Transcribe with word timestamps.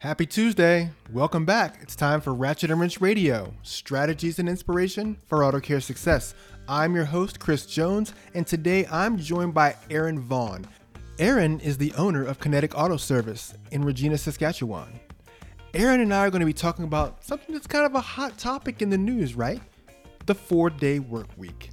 Happy 0.00 0.24
Tuesday. 0.24 0.88
Welcome 1.12 1.44
back. 1.44 1.76
It's 1.82 1.94
time 1.94 2.22
for 2.22 2.32
Ratchet 2.32 2.70
and 2.70 2.80
Wrench 2.80 3.02
Radio, 3.02 3.52
strategies 3.62 4.38
and 4.38 4.48
inspiration 4.48 5.18
for 5.26 5.44
auto 5.44 5.60
care 5.60 5.78
success. 5.78 6.34
I'm 6.66 6.94
your 6.94 7.04
host, 7.04 7.38
Chris 7.38 7.66
Jones, 7.66 8.14
and 8.32 8.46
today 8.46 8.86
I'm 8.90 9.18
joined 9.18 9.52
by 9.52 9.76
Erin 9.90 10.18
Vaughan. 10.18 10.64
Erin 11.18 11.60
is 11.60 11.76
the 11.76 11.92
owner 11.98 12.24
of 12.24 12.40
Kinetic 12.40 12.74
Auto 12.74 12.96
Service 12.96 13.52
in 13.72 13.84
Regina, 13.84 14.16
Saskatchewan. 14.16 14.98
Erin 15.74 16.00
and 16.00 16.14
I 16.14 16.20
are 16.20 16.30
going 16.30 16.40
to 16.40 16.46
be 16.46 16.54
talking 16.54 16.86
about 16.86 17.22
something 17.22 17.54
that's 17.54 17.66
kind 17.66 17.84
of 17.84 17.94
a 17.94 18.00
hot 18.00 18.38
topic 18.38 18.80
in 18.80 18.88
the 18.88 18.96
news, 18.96 19.34
right? 19.34 19.60
The 20.24 20.34
four 20.34 20.70
day 20.70 20.98
work 20.98 21.28
week. 21.36 21.72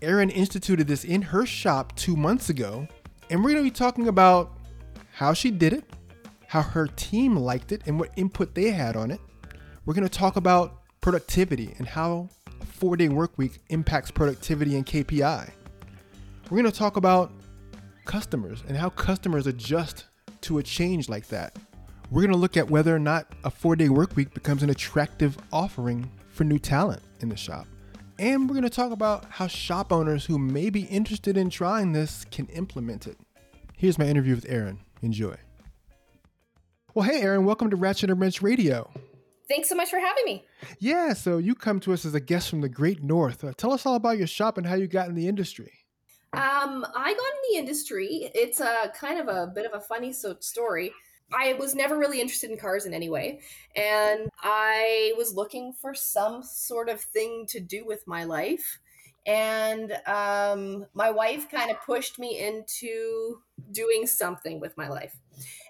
Erin 0.00 0.30
instituted 0.30 0.86
this 0.86 1.02
in 1.02 1.22
her 1.22 1.44
shop 1.44 1.96
two 1.96 2.14
months 2.14 2.50
ago, 2.50 2.86
and 3.30 3.42
we're 3.42 3.50
going 3.50 3.64
to 3.64 3.68
be 3.68 3.76
talking 3.76 4.06
about 4.06 4.60
how 5.10 5.32
she 5.32 5.50
did 5.50 5.72
it, 5.72 5.84
how 6.48 6.62
her 6.62 6.86
team 6.86 7.36
liked 7.36 7.72
it, 7.72 7.82
and 7.86 7.98
what 7.98 8.10
input 8.16 8.54
they 8.54 8.70
had 8.70 8.96
on 8.96 9.10
it. 9.10 9.20
We're 9.86 9.94
going 9.94 10.08
to 10.08 10.18
talk 10.18 10.36
about 10.36 10.80
productivity 11.00 11.74
and 11.78 11.86
how 11.86 12.28
a 12.60 12.64
four 12.64 12.96
day 12.96 13.08
work 13.08 13.36
week 13.36 13.60
impacts 13.68 14.10
productivity 14.10 14.76
and 14.76 14.86
KPI. 14.86 15.50
We're 16.50 16.60
going 16.60 16.70
to 16.70 16.78
talk 16.78 16.96
about 16.96 17.32
customers 18.04 18.62
and 18.68 18.76
how 18.76 18.90
customers 18.90 19.46
adjust 19.46 20.06
to 20.42 20.58
a 20.58 20.62
change 20.62 21.08
like 21.08 21.28
that. 21.28 21.58
We're 22.10 22.22
going 22.22 22.32
to 22.32 22.38
look 22.38 22.56
at 22.56 22.70
whether 22.70 22.94
or 22.94 22.98
not 22.98 23.32
a 23.44 23.50
four 23.50 23.76
day 23.76 23.88
work 23.88 24.16
week 24.16 24.34
becomes 24.34 24.62
an 24.62 24.70
attractive 24.70 25.36
offering 25.52 26.10
for 26.28 26.44
new 26.44 26.58
talent 26.58 27.02
in 27.20 27.28
the 27.28 27.36
shop. 27.36 27.66
And 28.18 28.48
we're 28.48 28.54
going 28.54 28.62
to 28.62 28.70
talk 28.70 28.92
about 28.92 29.24
how 29.28 29.48
shop 29.48 29.92
owners 29.92 30.24
who 30.24 30.38
may 30.38 30.70
be 30.70 30.82
interested 30.82 31.36
in 31.36 31.50
trying 31.50 31.92
this 31.92 32.24
can 32.30 32.46
implement 32.46 33.06
it. 33.06 33.18
Here's 33.76 33.98
my 33.98 34.06
interview 34.06 34.34
with 34.34 34.46
Erin. 34.48 34.78
Enjoy. 35.02 35.36
Well, 36.94 37.08
hey, 37.08 37.22
Erin, 37.22 37.44
welcome 37.44 37.70
to 37.70 37.76
Ratchet 37.76 38.08
and 38.08 38.20
Wrench 38.20 38.40
Radio. 38.40 38.88
Thanks 39.48 39.68
so 39.68 39.74
much 39.74 39.90
for 39.90 39.98
having 39.98 40.24
me. 40.24 40.44
Yeah, 40.78 41.12
so 41.12 41.38
you 41.38 41.56
come 41.56 41.80
to 41.80 41.92
us 41.92 42.04
as 42.04 42.14
a 42.14 42.20
guest 42.20 42.48
from 42.48 42.60
the 42.60 42.68
Great 42.68 43.02
North. 43.02 43.42
Uh, 43.42 43.52
tell 43.56 43.72
us 43.72 43.84
all 43.84 43.96
about 43.96 44.16
your 44.16 44.28
shop 44.28 44.58
and 44.58 44.64
how 44.64 44.76
you 44.76 44.86
got 44.86 45.08
in 45.08 45.16
the 45.16 45.26
industry. 45.26 45.72
Um, 46.34 46.86
I 46.94 47.12
got 47.12 47.16
in 47.16 47.50
the 47.50 47.58
industry. 47.58 48.30
It's 48.32 48.60
a 48.60 48.92
kind 48.94 49.18
of 49.18 49.26
a 49.26 49.48
bit 49.52 49.66
of 49.66 49.72
a 49.74 49.80
funny 49.80 50.12
so- 50.12 50.36
story. 50.38 50.92
I 51.32 51.54
was 51.54 51.74
never 51.74 51.98
really 51.98 52.20
interested 52.20 52.52
in 52.52 52.58
cars 52.58 52.86
in 52.86 52.94
any 52.94 53.08
way, 53.08 53.40
and 53.74 54.28
I 54.40 55.14
was 55.16 55.34
looking 55.34 55.72
for 55.72 55.94
some 55.94 56.44
sort 56.44 56.88
of 56.88 57.00
thing 57.00 57.46
to 57.48 57.58
do 57.58 57.84
with 57.84 58.06
my 58.06 58.22
life. 58.22 58.78
And 59.26 59.90
um, 60.06 60.86
my 60.94 61.10
wife 61.10 61.50
kind 61.50 61.72
of 61.72 61.80
pushed 61.84 62.20
me 62.20 62.38
into 62.38 63.40
doing 63.72 64.06
something 64.06 64.60
with 64.60 64.76
my 64.76 64.86
life. 64.88 65.16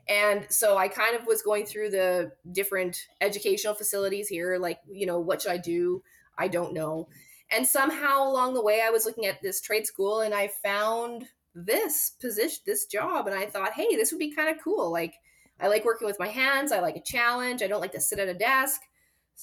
And 0.09 0.47
so 0.51 0.77
I 0.77 0.89
kind 0.89 1.17
of 1.17 1.27
was 1.27 1.43
going 1.43 1.65
through 1.65 1.91
the 1.91 2.33
different 2.53 3.07
educational 3.21 3.75
facilities 3.75 4.29
here, 4.29 4.59
like, 4.59 4.79
you 4.91 5.07
know, 5.07 5.19
what 5.19 5.43
should 5.43 5.53
I 5.53 5.59
do? 5.59 6.03
I 6.37 6.49
don't 6.49 6.75
know. 6.75 7.09
And 7.51 7.67
somehow 7.67 8.29
along 8.29 8.55
the 8.55 8.63
way, 8.63 8.83
I 8.85 8.91
was 8.91 9.07
looking 9.07 9.27
at 9.27 9.41
this 9.41 9.61
trade 9.61 9.87
school 9.87 10.21
and 10.21 10.35
I 10.35 10.51
found 10.63 11.27
this 11.55 12.13
position, 12.21 12.63
this 12.67 12.87
job. 12.87 13.27
And 13.27 13.37
I 13.37 13.47
thought, 13.47 13.73
hey, 13.73 13.97
this 13.97 14.13
would 14.13 14.19
be 14.19 14.35
kind 14.35 14.49
of 14.49 14.63
cool. 14.63 14.91
Like, 14.91 15.15
I 15.61 15.69
like 15.69 15.85
working 15.85 16.07
with 16.07 16.19
my 16.19 16.29
hands. 16.29 16.73
I 16.73 16.81
like 16.81 16.97
a 16.97 17.03
challenge. 17.03 17.63
I 17.63 17.67
don't 17.67 17.81
like 17.81 17.93
to 17.93 18.01
sit 18.01 18.19
at 18.19 18.29
a 18.29 18.35
desk 18.35 18.81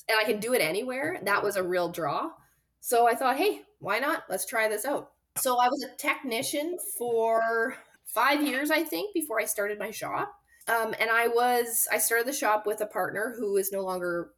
and 0.09 0.19
I 0.19 0.25
can 0.25 0.39
do 0.39 0.53
it 0.53 0.61
anywhere. 0.61 1.19
That 1.23 1.43
was 1.43 1.55
a 1.55 1.63
real 1.63 1.89
draw. 1.89 2.31
So 2.81 3.07
I 3.07 3.15
thought, 3.15 3.37
hey, 3.37 3.61
why 3.79 3.99
not? 3.99 4.23
Let's 4.29 4.45
try 4.45 4.67
this 4.67 4.85
out. 4.85 5.11
So 5.37 5.57
I 5.59 5.69
was 5.69 5.83
a 5.83 5.95
technician 5.97 6.77
for 6.97 7.77
five 8.05 8.45
years, 8.45 8.71
I 8.71 8.83
think, 8.83 9.13
before 9.13 9.39
I 9.39 9.45
started 9.45 9.79
my 9.79 9.91
shop. 9.91 10.33
Um, 10.67 10.93
and 10.99 11.09
I 11.09 11.27
was, 11.27 11.87
I 11.91 11.97
started 11.97 12.27
the 12.27 12.33
shop 12.33 12.65
with 12.65 12.81
a 12.81 12.85
partner 12.85 13.33
who 13.37 13.57
is 13.57 13.71
no 13.71 13.81
longer 13.81 14.31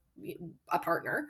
a 0.72 0.80
partner. 0.80 1.28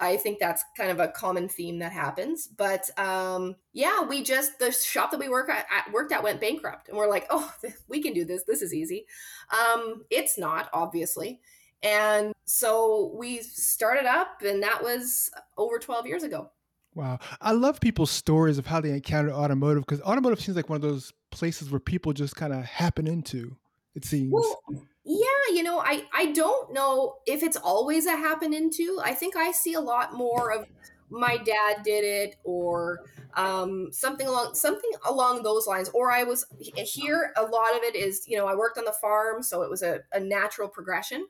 I 0.00 0.16
think 0.16 0.38
that's 0.38 0.62
kind 0.76 0.90
of 0.90 1.00
a 1.00 1.08
common 1.08 1.48
theme 1.48 1.78
that 1.78 1.92
happens. 1.92 2.46
But 2.46 2.88
um, 2.98 3.56
yeah, 3.72 4.02
we 4.02 4.22
just 4.22 4.58
the 4.58 4.70
shop 4.72 5.10
that 5.10 5.20
we 5.20 5.28
work 5.28 5.48
at, 5.48 5.66
at, 5.74 5.92
worked 5.92 6.12
at 6.12 6.22
went 6.22 6.40
bankrupt, 6.40 6.88
and 6.88 6.96
we're 6.96 7.08
like, 7.08 7.26
oh, 7.30 7.50
we 7.88 8.02
can 8.02 8.12
do 8.12 8.24
this. 8.24 8.44
This 8.46 8.62
is 8.62 8.74
easy. 8.74 9.06
Um, 9.50 10.04
it's 10.10 10.38
not 10.38 10.68
obviously, 10.72 11.40
and 11.82 12.32
so 12.44 13.14
we 13.16 13.38
started 13.38 14.06
up, 14.06 14.42
and 14.44 14.62
that 14.62 14.82
was 14.82 15.30
over 15.56 15.78
twelve 15.78 16.06
years 16.06 16.22
ago. 16.22 16.50
Wow, 16.94 17.18
I 17.40 17.52
love 17.52 17.80
people's 17.80 18.10
stories 18.10 18.58
of 18.58 18.66
how 18.66 18.80
they 18.80 18.90
encountered 18.90 19.32
automotive 19.32 19.84
because 19.84 20.00
automotive 20.02 20.40
seems 20.40 20.56
like 20.56 20.70
one 20.70 20.76
of 20.76 20.82
those 20.82 21.12
places 21.30 21.70
where 21.70 21.80
people 21.80 22.12
just 22.12 22.36
kind 22.36 22.52
of 22.52 22.64
happen 22.64 23.06
into. 23.06 23.56
It 23.96 24.04
seems. 24.04 24.30
Well, 24.30 24.62
yeah, 25.04 25.54
you 25.54 25.62
know, 25.62 25.80
I 25.80 26.04
I 26.12 26.26
don't 26.32 26.72
know 26.72 27.16
if 27.26 27.42
it's 27.42 27.56
always 27.56 28.06
a 28.06 28.10
happen 28.16 28.52
into. 28.52 29.00
I 29.02 29.14
think 29.14 29.36
I 29.36 29.52
see 29.52 29.72
a 29.72 29.80
lot 29.80 30.14
more 30.14 30.52
of 30.52 30.66
my 31.08 31.38
dad 31.38 31.82
did 31.82 32.04
it 32.04 32.36
or 32.44 33.00
um, 33.34 33.88
something 33.92 34.26
along 34.26 34.54
something 34.54 34.90
along 35.06 35.42
those 35.42 35.66
lines. 35.66 35.88
Or 35.94 36.10
i 36.10 36.24
was 36.24 36.44
here 36.60 37.32
a 37.36 37.42
lot 37.42 37.74
of 37.74 37.82
it 37.82 37.94
is 37.94 38.24
you 38.26 38.36
know 38.36 38.46
i 38.46 38.54
worked 38.54 38.76
on 38.78 38.84
the 38.84 38.94
farm 39.00 39.42
so 39.42 39.62
it 39.62 39.70
was 39.70 39.82
a, 39.82 40.00
a 40.12 40.20
natural 40.20 40.68
progression. 40.68 41.26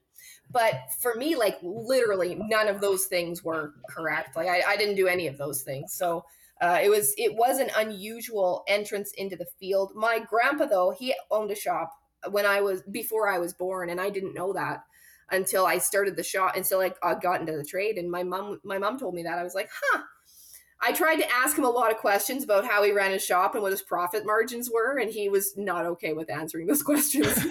But 0.50 0.74
for 1.00 1.14
me 1.14 1.36
like 1.36 1.58
literally 1.62 2.34
none 2.34 2.66
of 2.68 2.80
those 2.80 3.04
things 3.06 3.44
were 3.44 3.74
correct. 3.88 4.34
Like 4.34 4.48
i, 4.48 4.62
I 4.66 4.76
didn't 4.76 4.96
do 4.96 5.06
any 5.06 5.28
of 5.28 5.38
those 5.38 5.62
things. 5.62 5.92
So 5.92 6.24
uh, 6.60 6.80
it 6.82 6.88
was 6.88 7.14
it 7.18 7.36
was 7.36 7.58
an 7.58 7.70
unusual 7.76 8.64
entrance 8.66 9.12
into 9.12 9.36
the 9.36 9.46
field. 9.60 9.92
My 9.94 10.18
grandpa 10.18 10.66
though 10.66 10.94
he 10.98 11.14
owned 11.30 11.50
a 11.50 11.54
shop 11.56 11.92
when 12.30 12.46
I 12.46 12.60
was 12.60 12.82
before 12.82 13.28
I 13.28 13.38
was 13.38 13.52
born, 13.52 13.90
and 13.90 14.00
I 14.00 14.10
didn't 14.10 14.34
know 14.34 14.52
that 14.52 14.84
until 15.30 15.66
I 15.66 15.78
started 15.78 16.16
the 16.16 16.22
shop 16.22 16.56
until 16.56 16.80
I, 16.80 17.14
got 17.14 17.40
into 17.40 17.56
the 17.56 17.64
trade. 17.64 17.98
And 17.98 18.10
my 18.10 18.22
mom, 18.22 18.60
my 18.64 18.78
mom 18.78 18.98
told 18.98 19.14
me 19.14 19.24
that 19.24 19.38
I 19.38 19.42
was 19.42 19.54
like, 19.54 19.68
huh. 19.82 20.02
I 20.80 20.92
tried 20.92 21.16
to 21.16 21.32
ask 21.32 21.56
him 21.56 21.64
a 21.64 21.70
lot 21.70 21.90
of 21.90 21.96
questions 21.96 22.44
about 22.44 22.66
how 22.66 22.82
he 22.82 22.92
ran 22.92 23.10
his 23.10 23.24
shop 23.24 23.54
and 23.54 23.62
what 23.62 23.72
his 23.72 23.80
profit 23.80 24.26
margins 24.26 24.70
were, 24.70 24.98
and 24.98 25.10
he 25.10 25.30
was 25.30 25.56
not 25.56 25.86
okay 25.86 26.12
with 26.12 26.30
answering 26.30 26.66
those 26.66 26.82
questions. 26.84 27.46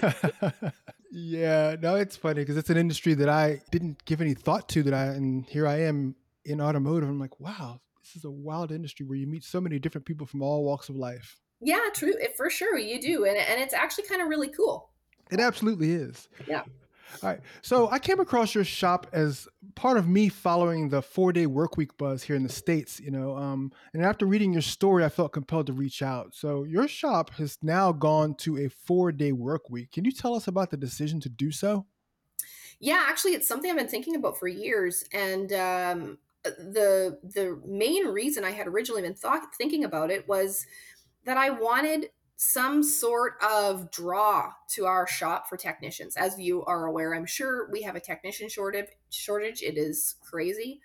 yeah, 1.10 1.74
no, 1.80 1.96
it's 1.96 2.16
funny 2.16 2.42
because 2.42 2.56
it's 2.56 2.70
an 2.70 2.76
industry 2.76 3.14
that 3.14 3.28
I 3.28 3.62
didn't 3.72 4.04
give 4.04 4.20
any 4.20 4.34
thought 4.34 4.68
to. 4.70 4.84
That 4.84 4.94
I 4.94 5.06
and 5.06 5.44
here 5.44 5.66
I 5.66 5.80
am 5.80 6.14
in 6.44 6.60
automotive. 6.60 7.08
I'm 7.08 7.18
like, 7.18 7.40
wow, 7.40 7.80
this 8.00 8.14
is 8.14 8.24
a 8.24 8.30
wild 8.30 8.70
industry 8.70 9.04
where 9.04 9.18
you 9.18 9.26
meet 9.26 9.42
so 9.42 9.60
many 9.60 9.80
different 9.80 10.06
people 10.06 10.26
from 10.26 10.40
all 10.40 10.64
walks 10.64 10.88
of 10.88 10.94
life. 10.94 11.40
Yeah, 11.60 11.88
true. 11.94 12.14
For 12.36 12.50
sure, 12.50 12.78
you 12.78 13.00
do, 13.00 13.24
and 13.24 13.36
and 13.36 13.60
it's 13.60 13.74
actually 13.74 14.04
kind 14.04 14.22
of 14.22 14.28
really 14.28 14.48
cool. 14.48 14.90
It 15.30 15.40
absolutely 15.40 15.92
is. 15.92 16.28
Yeah. 16.46 16.62
All 17.22 17.30
right. 17.30 17.40
So 17.62 17.88
I 17.90 17.98
came 17.98 18.20
across 18.20 18.54
your 18.54 18.64
shop 18.64 19.06
as 19.12 19.48
part 19.74 19.96
of 19.96 20.08
me 20.08 20.28
following 20.28 20.88
the 20.88 21.00
four 21.00 21.32
day 21.32 21.46
work 21.46 21.76
week 21.76 21.96
buzz 21.96 22.22
here 22.22 22.36
in 22.36 22.42
the 22.42 22.48
States, 22.48 23.00
you 23.00 23.10
know. 23.10 23.36
Um, 23.36 23.72
and 23.94 24.04
after 24.04 24.26
reading 24.26 24.52
your 24.52 24.62
story, 24.62 25.04
I 25.04 25.08
felt 25.08 25.32
compelled 25.32 25.66
to 25.68 25.72
reach 25.72 26.02
out. 26.02 26.34
So 26.34 26.64
your 26.64 26.88
shop 26.88 27.30
has 27.34 27.58
now 27.62 27.92
gone 27.92 28.34
to 28.36 28.58
a 28.58 28.68
four 28.68 29.12
day 29.12 29.32
work 29.32 29.70
week. 29.70 29.92
Can 29.92 30.04
you 30.04 30.12
tell 30.12 30.34
us 30.34 30.46
about 30.48 30.70
the 30.70 30.76
decision 30.76 31.20
to 31.20 31.28
do 31.28 31.50
so? 31.50 31.86
Yeah, 32.80 33.04
actually, 33.08 33.32
it's 33.32 33.48
something 33.48 33.70
I've 33.70 33.78
been 33.78 33.88
thinking 33.88 34.16
about 34.16 34.38
for 34.38 34.48
years. 34.48 35.04
And 35.12 35.52
um, 35.52 36.18
the 36.44 37.18
the 37.22 37.58
main 37.66 38.06
reason 38.08 38.44
I 38.44 38.50
had 38.50 38.66
originally 38.66 39.02
been 39.02 39.14
thought, 39.14 39.54
thinking 39.56 39.84
about 39.84 40.10
it 40.10 40.28
was 40.28 40.66
that 41.26 41.36
I 41.36 41.50
wanted 41.50 42.10
some 42.36 42.82
sort 42.82 43.34
of 43.42 43.90
draw 43.90 44.52
to 44.68 44.86
our 44.86 45.06
shop 45.06 45.48
for 45.48 45.56
technicians. 45.56 46.16
As 46.16 46.38
you 46.38 46.64
are 46.64 46.86
aware, 46.86 47.14
I'm 47.14 47.26
sure 47.26 47.68
we 47.70 47.82
have 47.82 47.96
a 47.96 48.00
technician 48.00 48.48
shortage 48.48 48.86
shortage. 49.10 49.62
It 49.62 49.76
is 49.76 50.16
crazy. 50.22 50.80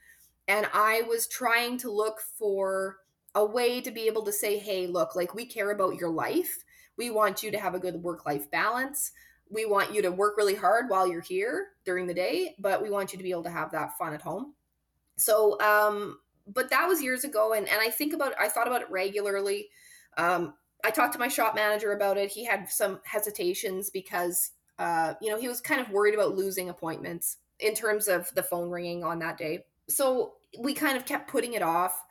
And 0.48 0.68
I 0.74 1.04
was 1.04 1.28
trying 1.28 1.78
to 1.80 1.92
look 1.92 2.20
for 2.38 2.98
a 3.36 3.46
way 3.46 3.82
to 3.82 3.92
be 3.92 4.08
able 4.08 4.24
to 4.24 4.32
say, 4.32 4.58
hey, 4.58 4.88
look, 4.88 5.16
like 5.16 5.34
we 5.34 5.46
care 5.46 5.72
about 5.72 5.96
your 5.96 6.10
life. 6.10 6.64
We 6.98 7.10
want 7.10 7.44
you 7.44 7.52
to 7.52 7.60
have 7.60 7.76
a 7.76 7.80
good 7.80 7.96
work 7.96 8.26
life 8.26 8.50
balance. 8.50 9.12
We 9.50 9.66
want 9.66 9.94
you 9.94 10.02
to 10.02 10.12
work 10.12 10.38
really 10.38 10.56
hard 10.56 10.90
while 10.90 11.08
you're 11.08 11.22
here 11.22 11.68
during 11.86 12.08
the 12.08 12.14
day, 12.14 12.56
but 12.60 12.82
we 12.82 12.90
want 12.90 13.12
you 13.12 13.18
to 13.18 13.24
be 13.24 13.32
able 13.32 13.44
to 13.44 13.50
have 13.50 13.72
that 13.72 13.98
fun 13.98 14.14
at 14.14 14.22
home. 14.22 14.54
So, 15.18 15.60
um, 15.62 16.20
but 16.48 16.70
that 16.70 16.88
was 16.88 17.02
years 17.02 17.24
ago. 17.26 17.54
And, 17.54 17.68
and 17.68 17.80
I 17.80 17.90
think 17.90 18.14
about, 18.14 18.34
I 18.40 18.48
thought 18.48 18.68
about 18.68 18.82
it 18.82 18.90
regularly 18.90 19.70
um, 20.18 20.54
I 20.84 20.92
talked 20.92 21.14
to 21.14 21.20
my 21.20 21.28
shop 21.28 21.56
manager 21.56 21.94
about 21.94 22.18
it. 22.18 22.32
He 22.32 22.46
had 22.46 22.70
some 22.70 23.00
hesitations 23.04 23.90
because, 23.90 24.52
uh, 24.80 25.14
you 25.22 25.30
know, 25.30 25.40
he 25.40 25.48
was 25.48 25.62
kind 25.62 25.80
of 25.80 25.90
worried 25.90 26.14
about 26.14 26.36
losing 26.36 26.70
appointments 26.70 27.38
in 27.60 27.76
terms 27.76 28.08
of 28.08 28.34
the 28.34 28.44
phone 28.44 28.70
ringing 28.70 29.04
on 29.04 29.20
that 29.20 29.38
day. 29.38 29.66
So 29.90 30.34
we 30.60 30.74
kind 30.74 30.98
of 30.98 31.06
kept 31.06 31.30
putting 31.30 31.54
it 31.54 31.62
off. 31.62 32.02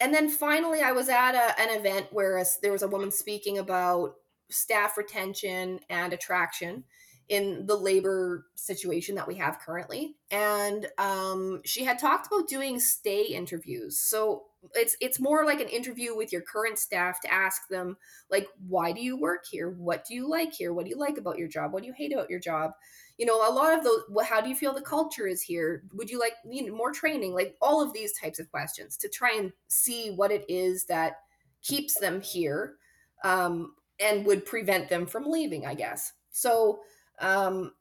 And 0.00 0.12
then 0.12 0.28
finally, 0.28 0.80
I 0.80 0.92
was 0.92 1.08
at 1.08 1.34
a, 1.34 1.60
an 1.60 1.78
event 1.78 2.06
where 2.10 2.38
a, 2.38 2.44
there 2.62 2.72
was 2.72 2.82
a 2.82 2.88
woman 2.88 3.10
speaking 3.10 3.58
about 3.58 4.14
staff 4.50 4.96
retention 4.96 5.80
and 5.88 6.12
attraction 6.12 6.84
in 7.28 7.64
the 7.66 7.76
labor 7.76 8.46
situation 8.54 9.14
that 9.14 9.26
we 9.26 9.36
have 9.36 9.58
currently. 9.58 10.16
And 10.30 10.86
um, 10.98 11.62
she 11.64 11.84
had 11.84 11.98
talked 11.98 12.26
about 12.26 12.48
doing 12.48 12.78
stay 12.78 13.22
interviews. 13.22 13.98
So 13.98 14.44
it's 14.74 14.96
it's 15.00 15.20
more 15.20 15.44
like 15.44 15.60
an 15.60 15.68
interview 15.68 16.16
with 16.16 16.32
your 16.32 16.42
current 16.42 16.78
staff 16.78 17.20
to 17.20 17.32
ask 17.32 17.68
them 17.68 17.96
like 18.30 18.46
why 18.66 18.92
do 18.92 19.02
you 19.02 19.16
work 19.16 19.44
here? 19.50 19.70
What 19.70 20.04
do 20.06 20.14
you 20.14 20.28
like 20.28 20.52
here? 20.52 20.72
What 20.72 20.84
do 20.84 20.90
you 20.90 20.98
like 20.98 21.18
about 21.18 21.38
your 21.38 21.48
job? 21.48 21.72
What 21.72 21.82
do 21.82 21.86
you 21.86 21.94
hate 21.96 22.12
about 22.12 22.30
your 22.30 22.40
job? 22.40 22.72
You 23.18 23.26
know 23.26 23.48
a 23.48 23.52
lot 23.52 23.76
of 23.76 23.84
those 23.84 24.02
how 24.26 24.40
do 24.40 24.48
you 24.48 24.56
feel 24.56 24.74
the 24.74 24.80
culture 24.80 25.26
is 25.26 25.42
here? 25.42 25.82
Would 25.94 26.10
you 26.10 26.18
like 26.18 26.34
you 26.48 26.66
know, 26.66 26.74
more 26.74 26.92
training? 26.92 27.34
Like 27.34 27.56
all 27.60 27.82
of 27.82 27.92
these 27.92 28.18
types 28.18 28.38
of 28.38 28.50
questions 28.50 28.96
to 28.98 29.08
try 29.08 29.34
and 29.36 29.52
see 29.68 30.10
what 30.10 30.32
it 30.32 30.44
is 30.48 30.86
that 30.86 31.20
keeps 31.62 31.98
them 31.98 32.20
here 32.20 32.76
um, 33.22 33.74
and 34.00 34.26
would 34.26 34.44
prevent 34.44 34.88
them 34.88 35.06
from 35.06 35.30
leaving 35.30 35.66
i 35.66 35.74
guess. 35.74 36.12
So 36.30 36.80
um, 37.20 37.72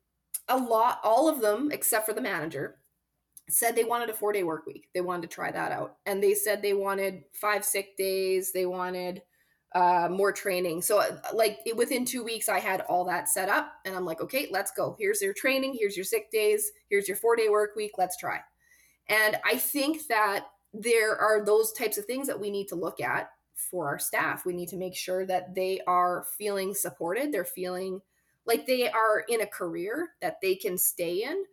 a 0.47 0.57
lot 0.57 0.99
all 1.03 1.27
of 1.27 1.41
them 1.41 1.71
except 1.71 2.05
for 2.05 2.13
the 2.13 2.21
manager 2.21 2.77
said 3.49 3.75
they 3.75 3.83
wanted 3.83 4.09
a 4.09 4.13
four 4.13 4.31
day 4.31 4.43
work 4.43 4.65
week 4.65 4.87
they 4.93 5.01
wanted 5.01 5.21
to 5.21 5.33
try 5.33 5.51
that 5.51 5.71
out 5.71 5.97
and 6.05 6.21
they 6.21 6.33
said 6.33 6.61
they 6.61 6.73
wanted 6.73 7.23
five 7.33 7.63
sick 7.63 7.97
days 7.97 8.51
they 8.51 8.65
wanted 8.65 9.21
uh, 9.75 10.07
more 10.09 10.31
training. 10.31 10.81
So, 10.81 10.99
uh, 10.99 11.17
like 11.33 11.59
within 11.75 12.05
two 12.05 12.23
weeks, 12.23 12.47
I 12.47 12.59
had 12.59 12.81
all 12.81 13.05
that 13.05 13.27
set 13.29 13.49
up, 13.49 13.73
and 13.85 13.95
I'm 13.95 14.05
like, 14.05 14.21
okay, 14.21 14.47
let's 14.51 14.71
go. 14.71 14.95
Here's 14.99 15.21
your 15.21 15.33
training. 15.33 15.75
Here's 15.79 15.97
your 15.97 16.03
sick 16.03 16.31
days. 16.31 16.71
Here's 16.89 17.07
your 17.07 17.17
four 17.17 17.35
day 17.35 17.49
work 17.49 17.75
week. 17.75 17.93
Let's 17.97 18.17
try. 18.17 18.39
And 19.09 19.37
I 19.45 19.57
think 19.57 20.07
that 20.07 20.45
there 20.73 21.15
are 21.17 21.43
those 21.43 21.71
types 21.73 21.97
of 21.97 22.05
things 22.05 22.27
that 22.27 22.39
we 22.39 22.49
need 22.49 22.67
to 22.67 22.75
look 22.75 23.01
at 23.01 23.29
for 23.55 23.87
our 23.87 23.99
staff. 23.99 24.45
We 24.45 24.53
need 24.53 24.69
to 24.69 24.77
make 24.77 24.95
sure 24.95 25.25
that 25.25 25.55
they 25.55 25.81
are 25.87 26.25
feeling 26.37 26.73
supported. 26.73 27.31
They're 27.31 27.45
feeling 27.45 28.01
like 28.45 28.65
they 28.65 28.89
are 28.89 29.23
in 29.27 29.41
a 29.41 29.47
career 29.47 30.09
that 30.21 30.37
they 30.41 30.55
can 30.55 30.77
stay 30.77 31.23
in. 31.23 31.43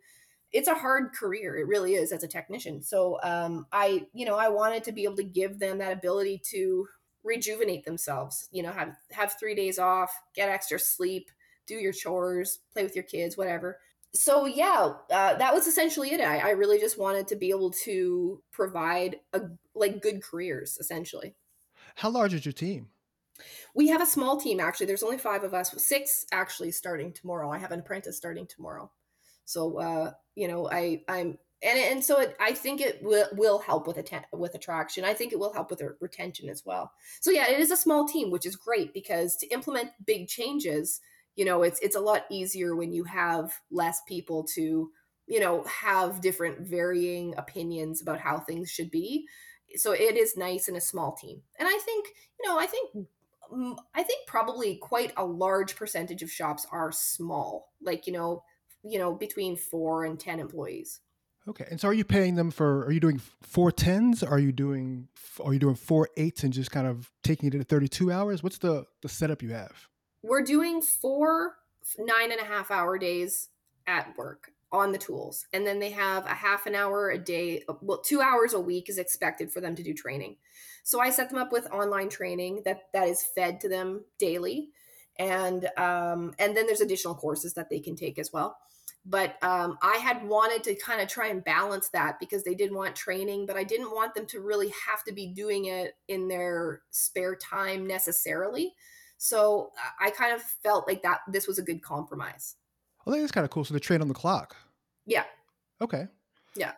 It's 0.51 0.67
a 0.67 0.75
hard 0.75 1.13
career. 1.13 1.57
It 1.57 1.67
really 1.67 1.93
is 1.93 2.11
as 2.11 2.23
a 2.23 2.27
technician. 2.27 2.81
So 2.81 3.19
um, 3.23 3.65
I, 3.71 4.05
you 4.13 4.25
know, 4.25 4.35
I 4.35 4.49
wanted 4.49 4.83
to 4.85 4.91
be 4.91 5.05
able 5.05 5.15
to 5.15 5.23
give 5.23 5.59
them 5.59 5.77
that 5.77 5.93
ability 5.93 6.41
to 6.51 6.87
rejuvenate 7.23 7.85
themselves 7.85 8.47
you 8.51 8.63
know 8.63 8.71
have 8.71 8.95
have 9.11 9.35
three 9.39 9.55
days 9.55 9.77
off 9.77 10.11
get 10.35 10.49
extra 10.49 10.79
sleep 10.79 11.29
do 11.67 11.75
your 11.75 11.93
chores 11.93 12.59
play 12.73 12.83
with 12.83 12.95
your 12.95 13.03
kids 13.03 13.37
whatever 13.37 13.77
so 14.13 14.45
yeah 14.45 14.93
uh, 15.11 15.35
that 15.35 15.53
was 15.53 15.67
essentially 15.67 16.11
it 16.11 16.19
I, 16.19 16.39
I 16.39 16.49
really 16.51 16.79
just 16.79 16.97
wanted 16.97 17.27
to 17.29 17.35
be 17.35 17.49
able 17.51 17.71
to 17.83 18.41
provide 18.51 19.17
a 19.33 19.41
like 19.75 20.01
good 20.01 20.23
careers 20.23 20.77
essentially 20.79 21.35
how 21.95 22.09
large 22.09 22.33
is 22.33 22.45
your 22.45 22.53
team 22.53 22.87
we 23.75 23.87
have 23.87 24.01
a 24.01 24.05
small 24.05 24.39
team 24.39 24.59
actually 24.59 24.85
there's 24.85 25.03
only 25.03 25.17
five 25.17 25.43
of 25.43 25.53
us 25.53 25.73
six 25.77 26.25
actually 26.31 26.71
starting 26.71 27.11
tomorrow 27.11 27.49
i 27.51 27.57
have 27.57 27.71
an 27.71 27.79
apprentice 27.79 28.17
starting 28.17 28.47
tomorrow 28.47 28.89
so 29.45 29.77
uh 29.79 30.11
you 30.35 30.47
know 30.47 30.69
i 30.71 31.01
i'm 31.07 31.37
and 31.63 31.77
and 31.77 32.03
so 32.03 32.19
it, 32.19 32.35
I 32.39 32.53
think 32.53 32.81
it 32.81 33.01
will 33.03 33.27
will 33.33 33.59
help 33.59 33.85
with 33.87 33.97
atten- 33.97 34.25
with 34.33 34.55
attraction. 34.55 35.05
I 35.05 35.13
think 35.13 35.31
it 35.31 35.39
will 35.39 35.53
help 35.53 35.69
with 35.69 35.81
retention 35.99 36.49
as 36.49 36.65
well. 36.65 36.91
So 37.19 37.29
yeah, 37.31 37.49
it 37.49 37.59
is 37.59 37.71
a 37.71 37.77
small 37.77 38.07
team, 38.07 38.31
which 38.31 38.45
is 38.45 38.55
great 38.55 38.93
because 38.93 39.35
to 39.37 39.47
implement 39.47 39.91
big 40.05 40.27
changes, 40.27 41.01
you 41.35 41.45
know, 41.45 41.61
it's 41.61 41.79
it's 41.81 41.95
a 41.95 41.99
lot 42.01 42.25
easier 42.31 42.75
when 42.75 42.91
you 42.91 43.03
have 43.03 43.53
less 43.69 44.01
people 44.07 44.43
to 44.55 44.89
you 45.27 45.39
know 45.39 45.63
have 45.63 46.21
different 46.21 46.61
varying 46.67 47.35
opinions 47.37 48.01
about 48.01 48.19
how 48.19 48.39
things 48.39 48.71
should 48.71 48.89
be. 48.89 49.27
So 49.75 49.91
it 49.91 50.17
is 50.17 50.35
nice 50.35 50.67
in 50.67 50.75
a 50.75 50.81
small 50.81 51.13
team, 51.13 51.41
and 51.59 51.67
I 51.67 51.77
think 51.85 52.07
you 52.39 52.47
know 52.47 52.59
I 52.59 52.65
think 52.65 53.07
I 53.93 54.03
think 54.03 54.27
probably 54.27 54.75
quite 54.75 55.13
a 55.17 55.25
large 55.25 55.75
percentage 55.75 56.23
of 56.23 56.31
shops 56.31 56.65
are 56.71 56.91
small, 56.91 57.71
like 57.81 58.07
you 58.07 58.13
know 58.13 58.43
you 58.83 58.99
know 58.99 59.13
between 59.13 59.55
four 59.55 60.05
and 60.05 60.19
ten 60.19 60.39
employees. 60.39 61.01
Okay, 61.47 61.65
and 61.69 61.79
so 61.81 61.87
are 61.87 61.93
you 61.93 62.03
paying 62.03 62.35
them 62.35 62.51
for? 62.51 62.85
Are 62.85 62.91
you 62.91 62.99
doing 62.99 63.19
four 63.41 63.71
tens? 63.71 64.23
Are 64.23 64.39
you 64.39 64.51
doing? 64.51 65.07
Are 65.43 65.53
you 65.53 65.59
doing 65.59 65.75
four 65.75 66.09
eights 66.17 66.43
and 66.43 66.53
just 66.53 66.71
kind 66.71 66.87
of 66.87 67.11
taking 67.23 67.47
it 67.47 67.57
to 67.57 67.63
thirty 67.63 67.87
two 67.87 68.11
hours? 68.11 68.43
What's 68.43 68.59
the 68.59 68.85
the 69.01 69.09
setup 69.09 69.41
you 69.41 69.49
have? 69.49 69.87
We're 70.23 70.43
doing 70.43 70.81
four 70.81 71.55
nine 71.97 72.31
and 72.31 72.39
a 72.39 72.45
half 72.45 72.69
hour 72.69 72.97
days 72.97 73.49
at 73.87 74.15
work 74.17 74.51
on 74.71 74.91
the 74.91 74.97
tools, 74.97 75.45
and 75.53 75.65
then 75.65 75.79
they 75.79 75.91
have 75.91 76.25
a 76.25 76.29
half 76.29 76.65
an 76.65 76.75
hour 76.75 77.09
a 77.09 77.17
day. 77.17 77.63
Well, 77.81 78.01
two 78.01 78.21
hours 78.21 78.53
a 78.53 78.59
week 78.59 78.89
is 78.89 78.97
expected 78.97 79.51
for 79.51 79.61
them 79.61 79.75
to 79.75 79.83
do 79.83 79.93
training. 79.93 80.37
So 80.83 80.99
I 80.99 81.09
set 81.09 81.29
them 81.29 81.39
up 81.39 81.51
with 81.51 81.71
online 81.71 82.09
training 82.09 82.63
that 82.65 82.83
that 82.93 83.07
is 83.07 83.23
fed 83.35 83.59
to 83.61 83.69
them 83.69 84.05
daily, 84.17 84.69
and 85.17 85.69
um, 85.77 86.33
and 86.39 86.55
then 86.55 86.65
there's 86.65 86.81
additional 86.81 87.15
courses 87.15 87.53
that 87.53 87.69
they 87.69 87.79
can 87.79 87.95
take 87.95 88.17
as 88.17 88.31
well 88.31 88.57
but 89.05 89.37
um, 89.41 89.77
i 89.81 89.97
had 89.97 90.27
wanted 90.27 90.63
to 90.63 90.75
kind 90.75 91.01
of 91.01 91.07
try 91.07 91.27
and 91.27 91.43
balance 91.43 91.89
that 91.89 92.19
because 92.19 92.43
they 92.43 92.53
did 92.53 92.71
want 92.71 92.95
training 92.95 93.45
but 93.45 93.55
i 93.55 93.63
didn't 93.63 93.91
want 93.91 94.13
them 94.13 94.25
to 94.25 94.39
really 94.39 94.71
have 94.87 95.03
to 95.03 95.11
be 95.11 95.27
doing 95.27 95.65
it 95.65 95.95
in 96.07 96.27
their 96.27 96.81
spare 96.91 97.35
time 97.35 97.87
necessarily 97.87 98.73
so 99.17 99.71
i 99.99 100.09
kind 100.11 100.33
of 100.33 100.41
felt 100.41 100.87
like 100.87 101.01
that 101.03 101.19
this 101.27 101.47
was 101.47 101.57
a 101.57 101.63
good 101.63 101.81
compromise 101.81 102.55
i 103.05 103.11
think 103.11 103.21
that's 103.21 103.31
kind 103.31 103.45
of 103.45 103.51
cool 103.51 103.63
so 103.63 103.73
they 103.73 103.79
train 103.79 104.01
on 104.01 104.07
the 104.07 104.13
clock 104.13 104.55
yeah 105.05 105.23
okay 105.81 106.07
yeah 106.55 106.73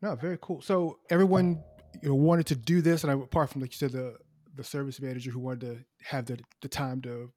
no 0.00 0.14
very 0.14 0.38
cool 0.40 0.60
so 0.60 0.98
everyone 1.10 1.62
you 2.02 2.08
know 2.08 2.14
wanted 2.14 2.46
to 2.46 2.56
do 2.56 2.80
this 2.80 3.04
and 3.04 3.10
I, 3.10 3.14
apart 3.14 3.50
from 3.50 3.60
like 3.60 3.72
you 3.72 3.76
said 3.76 3.92
the 3.92 4.16
the 4.54 4.64
service 4.64 5.00
manager 5.00 5.30
who 5.30 5.38
wanted 5.38 5.60
to 5.60 5.78
have 6.04 6.26
the, 6.26 6.38
the 6.60 6.68
time 6.68 7.00
to 7.02 7.32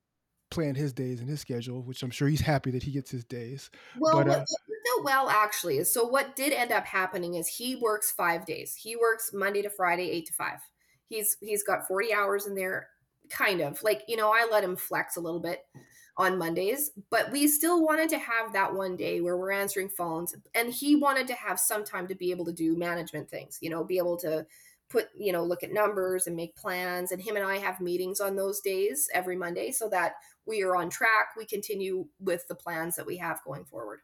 plan 0.51 0.75
his 0.75 0.93
days 0.93 1.19
and 1.19 1.29
his 1.29 1.41
schedule, 1.41 1.81
which 1.81 2.03
I'm 2.03 2.11
sure 2.11 2.27
he's 2.27 2.41
happy 2.41 2.71
that 2.71 2.83
he 2.83 2.91
gets 2.91 3.11
his 3.11 3.23
days. 3.23 3.69
Well, 3.97 4.23
but, 4.23 4.29
uh, 4.29 4.45
what 4.85 5.03
well 5.03 5.29
actually 5.29 5.77
is 5.77 5.93
so 5.93 6.05
what 6.05 6.35
did 6.35 6.53
end 6.53 6.71
up 6.71 6.85
happening 6.85 7.35
is 7.35 7.47
he 7.47 7.75
works 7.75 8.11
five 8.11 8.45
days. 8.45 8.75
He 8.75 8.95
works 8.95 9.31
Monday 9.33 9.61
to 9.61 9.69
Friday, 9.69 10.09
eight 10.09 10.27
to 10.27 10.33
five. 10.33 10.59
He's 11.07 11.37
he's 11.41 11.63
got 11.63 11.87
40 11.87 12.13
hours 12.13 12.47
in 12.47 12.55
there, 12.55 12.87
kind 13.29 13.61
of 13.61 13.81
like 13.83 14.03
you 14.07 14.15
know 14.15 14.31
I 14.31 14.47
let 14.49 14.63
him 14.63 14.75
flex 14.75 15.17
a 15.17 15.21
little 15.21 15.41
bit 15.41 15.59
on 16.17 16.37
Mondays, 16.37 16.91
but 17.09 17.31
we 17.31 17.47
still 17.47 17.83
wanted 17.83 18.09
to 18.09 18.17
have 18.17 18.53
that 18.53 18.73
one 18.73 18.95
day 18.95 19.19
where 19.19 19.37
we're 19.37 19.51
answering 19.51 19.89
phones, 19.89 20.33
and 20.53 20.73
he 20.73 20.95
wanted 20.95 21.27
to 21.27 21.33
have 21.33 21.59
some 21.59 21.83
time 21.83 22.07
to 22.07 22.15
be 22.15 22.31
able 22.31 22.45
to 22.45 22.53
do 22.53 22.77
management 22.77 23.29
things. 23.29 23.57
You 23.61 23.69
know, 23.69 23.83
be 23.83 23.97
able 23.97 24.17
to 24.17 24.45
put 24.89 25.07
you 25.17 25.31
know 25.33 25.43
look 25.43 25.63
at 25.63 25.73
numbers 25.73 26.27
and 26.27 26.35
make 26.35 26.55
plans 26.55 27.11
and 27.11 27.19
him 27.19 27.35
and 27.35 27.43
i 27.43 27.57
have 27.57 27.81
meetings 27.81 28.19
on 28.19 28.35
those 28.35 28.59
days 28.61 29.09
every 29.15 29.35
monday 29.35 29.71
so 29.71 29.89
that 29.89 30.13
we 30.45 30.61
are 30.63 30.75
on 30.75 30.89
track 30.89 31.29
we 31.37 31.45
continue 31.45 32.05
with 32.19 32.47
the 32.47 32.55
plans 32.55 32.95
that 32.95 33.05
we 33.05 33.17
have 33.17 33.43
going 33.43 33.65
forward. 33.65 33.99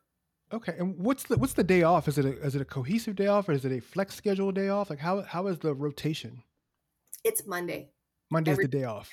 Okay 0.54 0.75
and 0.78 0.98
what's 0.98 1.24
the 1.24 1.38
what's 1.38 1.54
the 1.54 1.63
day 1.63 1.84
off? 1.84 2.08
Is 2.08 2.18
it 2.18 2.25
a, 2.25 2.42
is 2.42 2.56
it 2.56 2.62
a 2.62 2.66
cohesive 2.66 3.16
day 3.16 3.28
off 3.28 3.48
or 3.48 3.54
is 3.54 3.63
it 3.63 3.72
a 3.72 3.80
flex 3.80 4.16
schedule 4.16 4.52
day 4.52 4.68
off? 4.68 4.90
Like 4.90 5.00
how 5.00 5.22
how 5.22 5.48
is 5.48 5.60
the 5.60 5.74
rotation? 5.74 6.44
It's 7.24 7.46
monday. 7.48 7.92
Monday's 8.30 8.54
every, 8.54 8.66
the 8.66 8.80
day 8.80 8.84
off. 8.84 9.10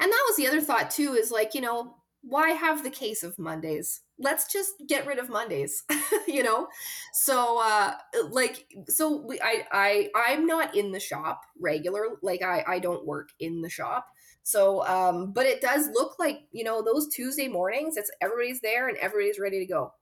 And 0.00 0.10
that 0.10 0.24
was 0.28 0.36
the 0.36 0.48
other 0.48 0.60
thought 0.60 0.90
too 0.90 1.12
is 1.12 1.30
like 1.30 1.54
you 1.54 1.60
know 1.60 1.94
why 2.22 2.50
have 2.50 2.82
the 2.82 2.90
case 2.90 3.22
of 3.22 3.38
mondays? 3.38 4.00
Let's 4.18 4.50
just 4.52 4.74
get 4.86 5.06
rid 5.06 5.18
of 5.18 5.28
mondays 5.28 5.82
you 6.28 6.42
know? 6.42 6.68
So 7.12 7.60
uh 7.62 7.94
like 8.30 8.66
so 8.88 9.24
we 9.26 9.40
i 9.40 9.66
i 9.72 10.10
i'm 10.14 10.46
not 10.46 10.76
in 10.76 10.92
the 10.92 11.00
shop 11.00 11.42
regular 11.60 12.04
like 12.22 12.42
i 12.42 12.64
i 12.66 12.78
don't 12.78 13.06
work 13.06 13.30
in 13.40 13.60
the 13.62 13.70
shop. 13.70 14.06
So 14.42 14.86
um 14.86 15.32
but 15.32 15.46
it 15.46 15.60
does 15.60 15.88
look 15.92 16.18
like 16.18 16.40
you 16.52 16.64
know 16.64 16.82
those 16.82 17.08
tuesday 17.08 17.48
mornings 17.48 17.96
it's 17.96 18.10
everybody's 18.20 18.60
there 18.60 18.88
and 18.88 18.96
everybody's 18.98 19.38
ready 19.38 19.58
to 19.60 19.66
go 19.66 19.92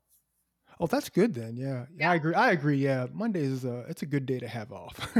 Oh, 0.80 0.86
that's 0.86 1.10
good 1.10 1.34
then. 1.34 1.56
Yeah. 1.56 1.84
yeah. 1.94 2.10
I 2.10 2.14
agree. 2.14 2.34
I 2.34 2.52
agree. 2.52 2.78
Yeah. 2.78 3.06
Mondays 3.12 3.50
is 3.50 3.64
a 3.66 3.80
it's 3.88 4.00
a 4.00 4.06
good 4.06 4.24
day 4.24 4.38
to 4.38 4.48
have 4.48 4.72
off. 4.72 5.14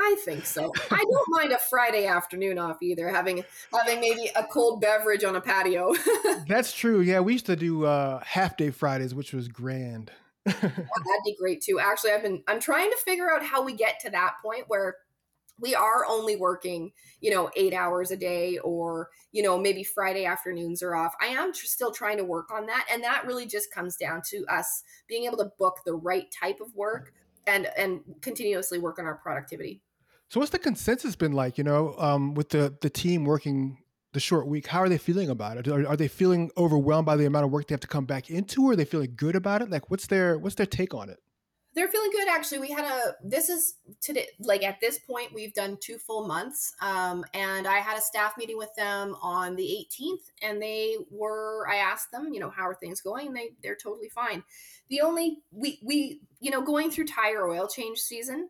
I 0.00 0.16
think 0.24 0.44
so. 0.46 0.72
I 0.90 1.04
don't 1.04 1.26
mind 1.28 1.52
a 1.52 1.58
Friday 1.58 2.06
afternoon 2.06 2.58
off 2.58 2.82
either, 2.82 3.08
having 3.08 3.44
having 3.72 4.00
maybe 4.00 4.30
a 4.34 4.42
cold 4.44 4.80
beverage 4.80 5.22
on 5.22 5.36
a 5.36 5.40
patio. 5.40 5.94
that's 6.48 6.72
true. 6.72 7.00
Yeah, 7.00 7.20
we 7.20 7.34
used 7.34 7.46
to 7.46 7.56
do 7.56 7.84
uh 7.84 8.20
half 8.24 8.56
day 8.56 8.70
Fridays, 8.70 9.14
which 9.14 9.32
was 9.32 9.48
grand. 9.48 10.10
yeah, 10.46 10.52
that'd 10.52 11.24
be 11.24 11.36
great 11.38 11.62
too. 11.62 11.78
Actually, 11.78 12.12
I've 12.12 12.22
been 12.22 12.42
I'm 12.48 12.58
trying 12.58 12.90
to 12.90 12.96
figure 13.04 13.30
out 13.30 13.44
how 13.44 13.62
we 13.62 13.74
get 13.74 14.00
to 14.00 14.10
that 14.10 14.36
point 14.42 14.64
where 14.66 14.96
we 15.60 15.74
are 15.74 16.04
only 16.08 16.36
working, 16.36 16.92
you 17.20 17.30
know, 17.30 17.50
eight 17.56 17.74
hours 17.74 18.10
a 18.10 18.16
day 18.16 18.58
or, 18.58 19.10
you 19.32 19.42
know, 19.42 19.58
maybe 19.58 19.82
Friday 19.82 20.24
afternoons 20.24 20.82
are 20.82 20.94
off. 20.94 21.14
I 21.20 21.26
am 21.26 21.52
tr- 21.52 21.66
still 21.66 21.90
trying 21.90 22.16
to 22.18 22.24
work 22.24 22.50
on 22.50 22.66
that. 22.66 22.86
And 22.92 23.02
that 23.04 23.26
really 23.26 23.46
just 23.46 23.72
comes 23.72 23.96
down 23.96 24.22
to 24.30 24.44
us 24.46 24.82
being 25.08 25.24
able 25.24 25.38
to 25.38 25.50
book 25.58 25.80
the 25.84 25.94
right 25.94 26.26
type 26.30 26.60
of 26.60 26.74
work 26.74 27.12
and, 27.46 27.68
and 27.76 28.00
continuously 28.20 28.78
work 28.78 28.98
on 28.98 29.04
our 29.04 29.16
productivity. 29.16 29.80
So 30.28 30.40
what's 30.40 30.52
the 30.52 30.58
consensus 30.58 31.16
been 31.16 31.32
like, 31.32 31.58
you 31.58 31.64
know, 31.64 31.94
um, 31.98 32.34
with 32.34 32.50
the, 32.50 32.74
the 32.80 32.90
team 32.90 33.24
working 33.24 33.78
the 34.12 34.20
short 34.20 34.46
week? 34.46 34.66
How 34.66 34.80
are 34.80 34.88
they 34.88 34.98
feeling 34.98 35.30
about 35.30 35.56
it? 35.56 35.68
Are, 35.68 35.86
are 35.88 35.96
they 35.96 36.08
feeling 36.08 36.50
overwhelmed 36.56 37.06
by 37.06 37.16
the 37.16 37.26
amount 37.26 37.46
of 37.46 37.50
work 37.50 37.66
they 37.66 37.72
have 37.72 37.80
to 37.80 37.88
come 37.88 38.04
back 38.04 38.30
into? 38.30 38.64
Or 38.64 38.72
are 38.72 38.76
they 38.76 38.84
feeling 38.84 39.14
good 39.16 39.34
about 39.34 39.62
it? 39.62 39.70
Like 39.70 39.90
what's 39.90 40.06
their, 40.06 40.38
what's 40.38 40.54
their 40.54 40.66
take 40.66 40.94
on 40.94 41.08
it? 41.08 41.18
They're 41.74 41.88
feeling 41.88 42.10
good 42.10 42.28
actually. 42.28 42.58
We 42.58 42.70
had 42.70 42.84
a 42.84 43.14
this 43.22 43.48
is 43.48 43.74
today 44.00 44.26
like 44.40 44.64
at 44.64 44.80
this 44.80 44.98
point 44.98 45.32
we've 45.34 45.54
done 45.54 45.78
two 45.80 45.98
full 45.98 46.26
months 46.26 46.72
um, 46.80 47.24
and 47.34 47.66
i 47.66 47.78
had 47.78 47.96
a 47.96 48.00
staff 48.00 48.34
meeting 48.36 48.58
with 48.58 48.74
them 48.76 49.16
on 49.22 49.56
the 49.56 49.86
18th 49.92 50.30
and 50.42 50.60
they 50.60 50.96
were 51.10 51.66
i 51.70 51.76
asked 51.76 52.10
them 52.10 52.32
you 52.32 52.40
know 52.40 52.50
how 52.50 52.68
are 52.68 52.74
things 52.74 53.00
going? 53.00 53.28
And 53.28 53.36
they 53.36 53.50
they're 53.62 53.76
totally 53.76 54.08
fine. 54.08 54.42
The 54.90 55.00
only 55.00 55.38
we 55.52 55.78
we 55.84 56.20
you 56.40 56.50
know 56.50 56.62
going 56.62 56.90
through 56.90 57.06
tire 57.06 57.48
oil 57.48 57.68
change 57.68 57.98
season 57.98 58.48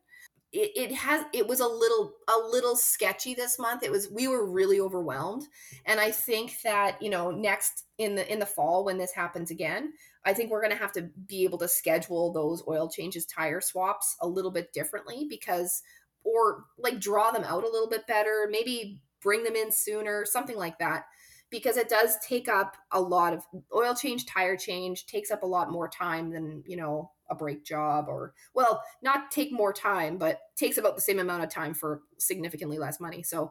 it, 0.53 0.71
it 0.77 0.93
has 0.93 1.25
it 1.33 1.47
was 1.47 1.61
a 1.61 1.67
little 1.67 2.15
a 2.29 2.39
little 2.51 2.77
sketchy 2.77 3.35
this 3.35 3.59
month. 3.59 3.83
It 3.83 3.91
was 3.91 4.09
we 4.11 4.29
were 4.29 4.51
really 4.51 4.81
overwhelmed 4.81 5.45
and 5.85 6.01
i 6.01 6.11
think 6.11 6.61
that 6.65 7.01
you 7.03 7.11
know 7.11 7.31
next 7.31 7.85
in 7.99 8.15
the 8.15 8.31
in 8.33 8.39
the 8.39 8.47
fall 8.47 8.85
when 8.85 8.99
this 8.99 9.13
happens 9.13 9.51
again 9.51 9.93
I 10.29 10.35
think 10.35 10.51
we're 10.51 10.61
going 10.61 10.77
to 10.77 10.79
have 10.79 10.93
to 10.93 11.09
be 11.27 11.45
able 11.45 11.57
to 11.59 11.69
schedule 11.69 12.35
those 12.35 12.63
oil 12.69 12.87
changes, 12.91 13.25
tire 13.25 13.63
swaps 13.63 14.15
a 14.21 14.29
little 14.29 14.51
bit 14.51 14.75
differently 14.75 15.27
because, 15.27 15.83
or 16.23 16.65
like 16.77 17.01
draw 17.01 17.31
them 17.31 17.45
out 17.45 17.65
a 17.65 17.71
little 17.71 17.89
bit 17.89 18.07
better, 18.07 18.47
maybe 18.51 19.01
bring 19.23 19.43
them 19.43 19.57
in 19.57 19.73
sooner, 19.73 20.27
something 20.27 20.57
like 20.57 20.79
that. 20.81 21.05
Because 21.51 21.79
it 21.79 21.89
does 21.89 22.19
take 22.29 22.47
up 22.47 22.77
a 22.93 23.01
lot 23.01 23.33
of 23.33 23.43
oil 23.75 23.95
change, 23.95 24.27
tire 24.27 24.59
change 24.59 25.07
takes 25.07 25.31
up 25.31 25.43
a 25.43 25.47
lot 25.47 25.73
more 25.73 25.89
time 25.89 26.29
than, 26.29 26.63
you 26.67 26.77
know, 26.77 27.11
a 27.31 27.35
brake 27.35 27.65
job 27.65 28.05
or, 28.07 28.35
well, 28.53 28.83
not 29.01 29.31
take 29.31 29.51
more 29.51 29.73
time, 29.73 30.19
but 30.19 30.41
takes 30.57 30.77
about 30.77 30.95
the 30.95 31.01
same 31.01 31.19
amount 31.19 31.43
of 31.43 31.49
time 31.49 31.73
for 31.73 32.03
significantly 32.19 32.79
less 32.79 33.01
money. 33.01 33.23
So 33.23 33.51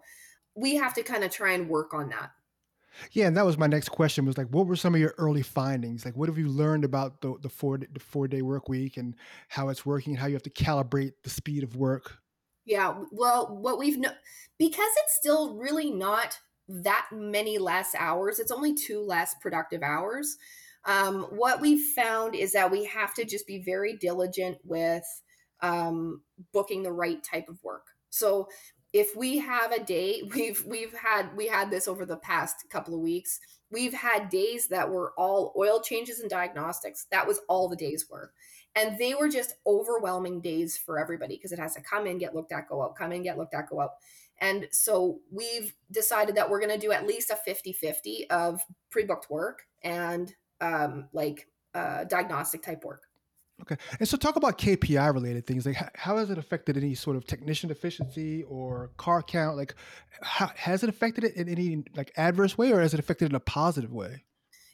we 0.55 0.75
have 0.75 0.93
to 0.93 1.01
kind 1.01 1.24
of 1.24 1.31
try 1.31 1.53
and 1.53 1.69
work 1.69 1.96
on 1.96 2.10
that. 2.10 2.29
Yeah, 3.12 3.27
and 3.27 3.38
that 3.38 3.46
was 3.46 3.58
my 3.58 3.68
next 3.68 3.89
question. 3.89 4.25
Was 4.25 4.38
like, 4.38 4.48
what 4.50 4.68
were 4.68 4.75
some 4.75 4.96
of 4.96 5.01
your 5.01 5.13
early 5.18 5.42
findings? 5.42 6.06
Like, 6.06 6.16
what 6.16 6.30
have 6.30 6.38
you 6.38 6.48
learned 6.48 6.84
about 6.84 7.22
the 7.22 7.36
the 7.42 7.50
four 7.50 7.77
the 7.77 8.00
four 8.00 8.27
day 8.27 8.42
work 8.42 8.70
week 8.70 8.98
and 8.98 9.16
how 9.50 9.70
it's 9.70 9.86
working? 9.86 10.13
And 10.13 10.20
how 10.20 10.27
you 10.27 10.34
have 10.34 10.44
to 10.44 10.50
calibrate 10.50 11.13
the 11.24 11.30
speed 11.30 11.63
of 11.63 11.75
work? 11.75 12.20
Yeah, 12.66 13.04
well, 13.12 13.56
what 13.56 13.77
we've 13.77 13.98
no- 13.98 14.12
because 14.58 14.92
it's 14.98 15.16
still 15.16 15.56
really 15.56 15.89
not 15.92 16.38
that 16.68 17.08
many 17.12 17.58
less 17.58 17.96
hours. 17.96 18.39
It's 18.39 18.51
only 18.51 18.74
two 18.74 19.01
less 19.01 19.36
productive 19.42 19.82
hours. 19.82 20.38
Um, 20.86 21.24
what 21.32 21.62
we've 21.62 21.94
found 21.96 22.36
is 22.36 22.54
that 22.54 22.72
we 22.72 22.86
have 22.86 23.13
to 23.16 23.25
just 23.25 23.48
be 23.48 23.63
very 23.63 23.96
diligent 23.98 24.58
with 24.63 25.04
um, 25.62 26.22
booking 26.54 26.84
the 26.84 26.92
right 26.92 27.24
type 27.24 27.50
of 27.50 27.62
work. 27.63 27.88
So 28.10 28.48
if 28.94 29.15
we 29.15 29.38
have 29.38 29.72
a 29.72 29.84
day 29.84 30.24
we've 30.36 30.63
we've 30.65 30.94
had 30.94 31.36
we 31.36 31.48
had 31.48 31.72
this 31.72 31.88
over 31.88 32.06
the 32.06 32.17
past 32.17 32.65
couple 32.70 32.94
of 32.94 33.01
weeks. 33.01 33.39
We've 33.70 33.94
had 33.94 34.29
days 34.29 34.67
that 34.70 34.89
were 34.89 35.13
all 35.17 35.53
oil 35.58 35.82
changes 35.82 36.22
and 36.22 36.29
diagnostics. 36.29 37.06
That 37.12 37.27
was 37.27 37.41
all 37.50 37.67
the 37.67 37.75
days 37.75 38.06
were. 38.10 38.32
And 38.75 38.98
they 38.98 39.13
were 39.13 39.27
just 39.27 39.56
overwhelming 39.65 40.39
days 40.39 40.77
for 40.77 41.00
everybody 41.00 41.36
because 41.36 41.51
it 41.51 41.60
has 41.60 41.74
to 41.74 41.82
come 41.82 42.08
in 42.08 42.17
get 42.17 42.34
looked 42.34 42.53
at 42.53 42.70
go 42.70 42.82
out 42.82 42.96
come 42.96 43.12
in 43.12 43.24
get 43.24 43.38
looked 43.38 43.53
at 43.53 43.70
go 43.70 43.82
out. 43.82 43.91
And 44.39 44.67
so 44.72 45.20
we've 45.32 45.74
decided 45.91 46.36
that 46.36 46.50
we're 46.50 46.60
going 46.60 46.72
to 46.72 46.77
do 46.77 46.91
at 46.91 47.08
least 47.08 47.32
a 47.32 47.50
50-50 47.50 48.27
of 48.29 48.62
pre-booked 48.91 49.32
work 49.32 49.63
and 49.82 50.32
um, 50.62 51.10
like 51.12 51.48
uh, 51.74 52.03
diagnostic 52.03 52.62
type 52.62 52.86
work 52.86 53.07
Okay. 53.62 53.76
And 54.00 54.08
so 54.08 54.18
talk 54.18 54.36
about 54.36 54.58
KPI 54.58 55.14
related 55.14 55.48
things. 55.48 55.66
Like 55.66 55.78
how, 55.96 56.18
has 56.18 56.30
it 56.30 56.38
affected 56.38 56.78
any 56.78 56.94
sort 56.94 57.18
of 57.18 57.26
technician 57.26 57.72
efficiency 57.72 58.44
or 58.44 58.92
car 58.98 59.24
count? 59.24 59.58
Like 59.58 59.74
how, 60.22 60.52
has 60.56 60.84
it 60.84 60.90
affected 60.90 61.24
it 61.24 61.36
in 61.36 61.50
any 61.50 61.84
like 61.96 62.12
adverse 62.18 62.58
way 62.58 62.72
or 62.72 62.82
has 62.82 62.94
it 62.94 63.00
affected 63.00 63.26
it 63.26 63.32
in 63.32 63.36
a 63.36 63.42
positive 63.42 63.92
way? 63.92 64.24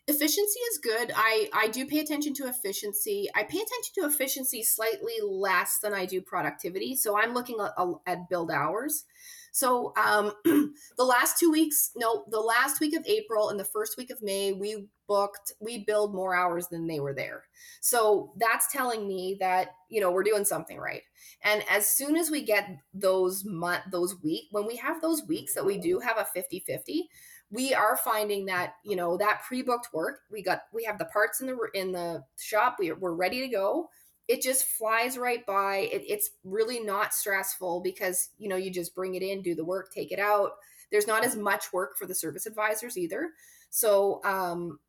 Efficiency 0.05 0.59
is 0.59 0.79
good. 0.79 1.13
I 1.15 1.49
I 1.53 1.67
do 1.69 1.85
pay 1.85 1.99
attention 1.99 2.33
to 2.33 2.47
efficiency. 2.49 3.29
I 3.33 3.43
pay 3.43 3.59
attention 3.59 3.93
to 3.95 4.05
efficiency 4.05 4.61
slightly 4.61 5.13
less 5.25 5.79
than 5.81 5.93
I 5.93 6.05
do 6.05 6.21
productivity. 6.21 6.97
So 6.97 7.17
I'm 7.17 7.33
looking 7.33 7.55
at, 7.61 7.71
at 8.05 8.27
billed 8.27 8.51
hours. 8.51 9.05
So 9.53 9.93
um, 9.95 10.31
the 10.43 11.03
last 11.03 11.39
two 11.39 11.51
weeks, 11.51 11.91
no, 11.95 12.25
the 12.29 12.39
last 12.39 12.79
week 12.79 12.95
of 12.95 13.05
April 13.05 13.49
and 13.49 13.59
the 13.59 13.63
first 13.63 13.97
week 13.97 14.09
of 14.09 14.21
May, 14.23 14.51
we 14.51 14.87
booked, 15.07 15.53
we 15.59 15.85
billed 15.85 16.15
more 16.15 16.35
hours 16.35 16.67
than 16.69 16.87
they 16.87 16.99
were 16.99 17.13
there. 17.13 17.43
So 17.79 18.33
that's 18.37 18.71
telling 18.71 19.07
me 19.07 19.37
that, 19.39 19.75
you 19.89 20.01
know, 20.01 20.11
we're 20.11 20.23
doing 20.23 20.43
something 20.43 20.79
right. 20.79 21.03
And 21.43 21.63
as 21.69 21.87
soon 21.87 22.15
as 22.15 22.31
we 22.31 22.41
get 22.41 22.67
those 22.95 23.45
month, 23.45 23.83
those 23.91 24.19
week, 24.23 24.45
when 24.49 24.65
we 24.65 24.75
have 24.77 25.01
those 25.01 25.23
weeks 25.27 25.53
that 25.53 25.65
we 25.65 25.77
do 25.77 25.99
have 25.99 26.17
a 26.17 26.25
50 26.25 26.61
50, 26.61 27.07
we 27.51 27.71
are 27.71 27.95
finding 27.97 28.47
that 28.47 28.73
you 28.83 28.95
know 28.95 29.15
that 29.15 29.43
pre-booked 29.47 29.89
work 29.93 30.21
we 30.31 30.41
got 30.41 30.63
we 30.73 30.83
have 30.83 30.97
the 30.97 31.05
parts 31.05 31.39
in 31.39 31.45
the 31.45 31.55
in 31.75 31.91
the 31.91 32.23
shop 32.39 32.77
we, 32.79 32.91
we're 32.93 33.13
ready 33.13 33.41
to 33.41 33.47
go 33.47 33.87
it 34.27 34.41
just 34.41 34.65
flies 34.65 35.17
right 35.17 35.45
by. 35.45 35.89
It, 35.91 36.03
it's 36.07 36.31
really 36.43 36.79
not 36.79 37.13
stressful 37.13 37.81
because 37.81 38.29
you 38.37 38.49
know 38.49 38.55
you 38.55 38.71
just 38.71 38.95
bring 38.95 39.15
it 39.15 39.23
in, 39.23 39.41
do 39.41 39.55
the 39.55 39.65
work, 39.65 39.93
take 39.93 40.11
it 40.11 40.19
out. 40.19 40.51
There's 40.91 41.07
not 41.07 41.25
as 41.25 41.35
much 41.35 41.73
work 41.73 41.97
for 41.97 42.05
the 42.05 42.15
service 42.15 42.45
advisors 42.45 42.97
either. 42.97 43.31
So 43.69 44.21
um, 44.23 44.79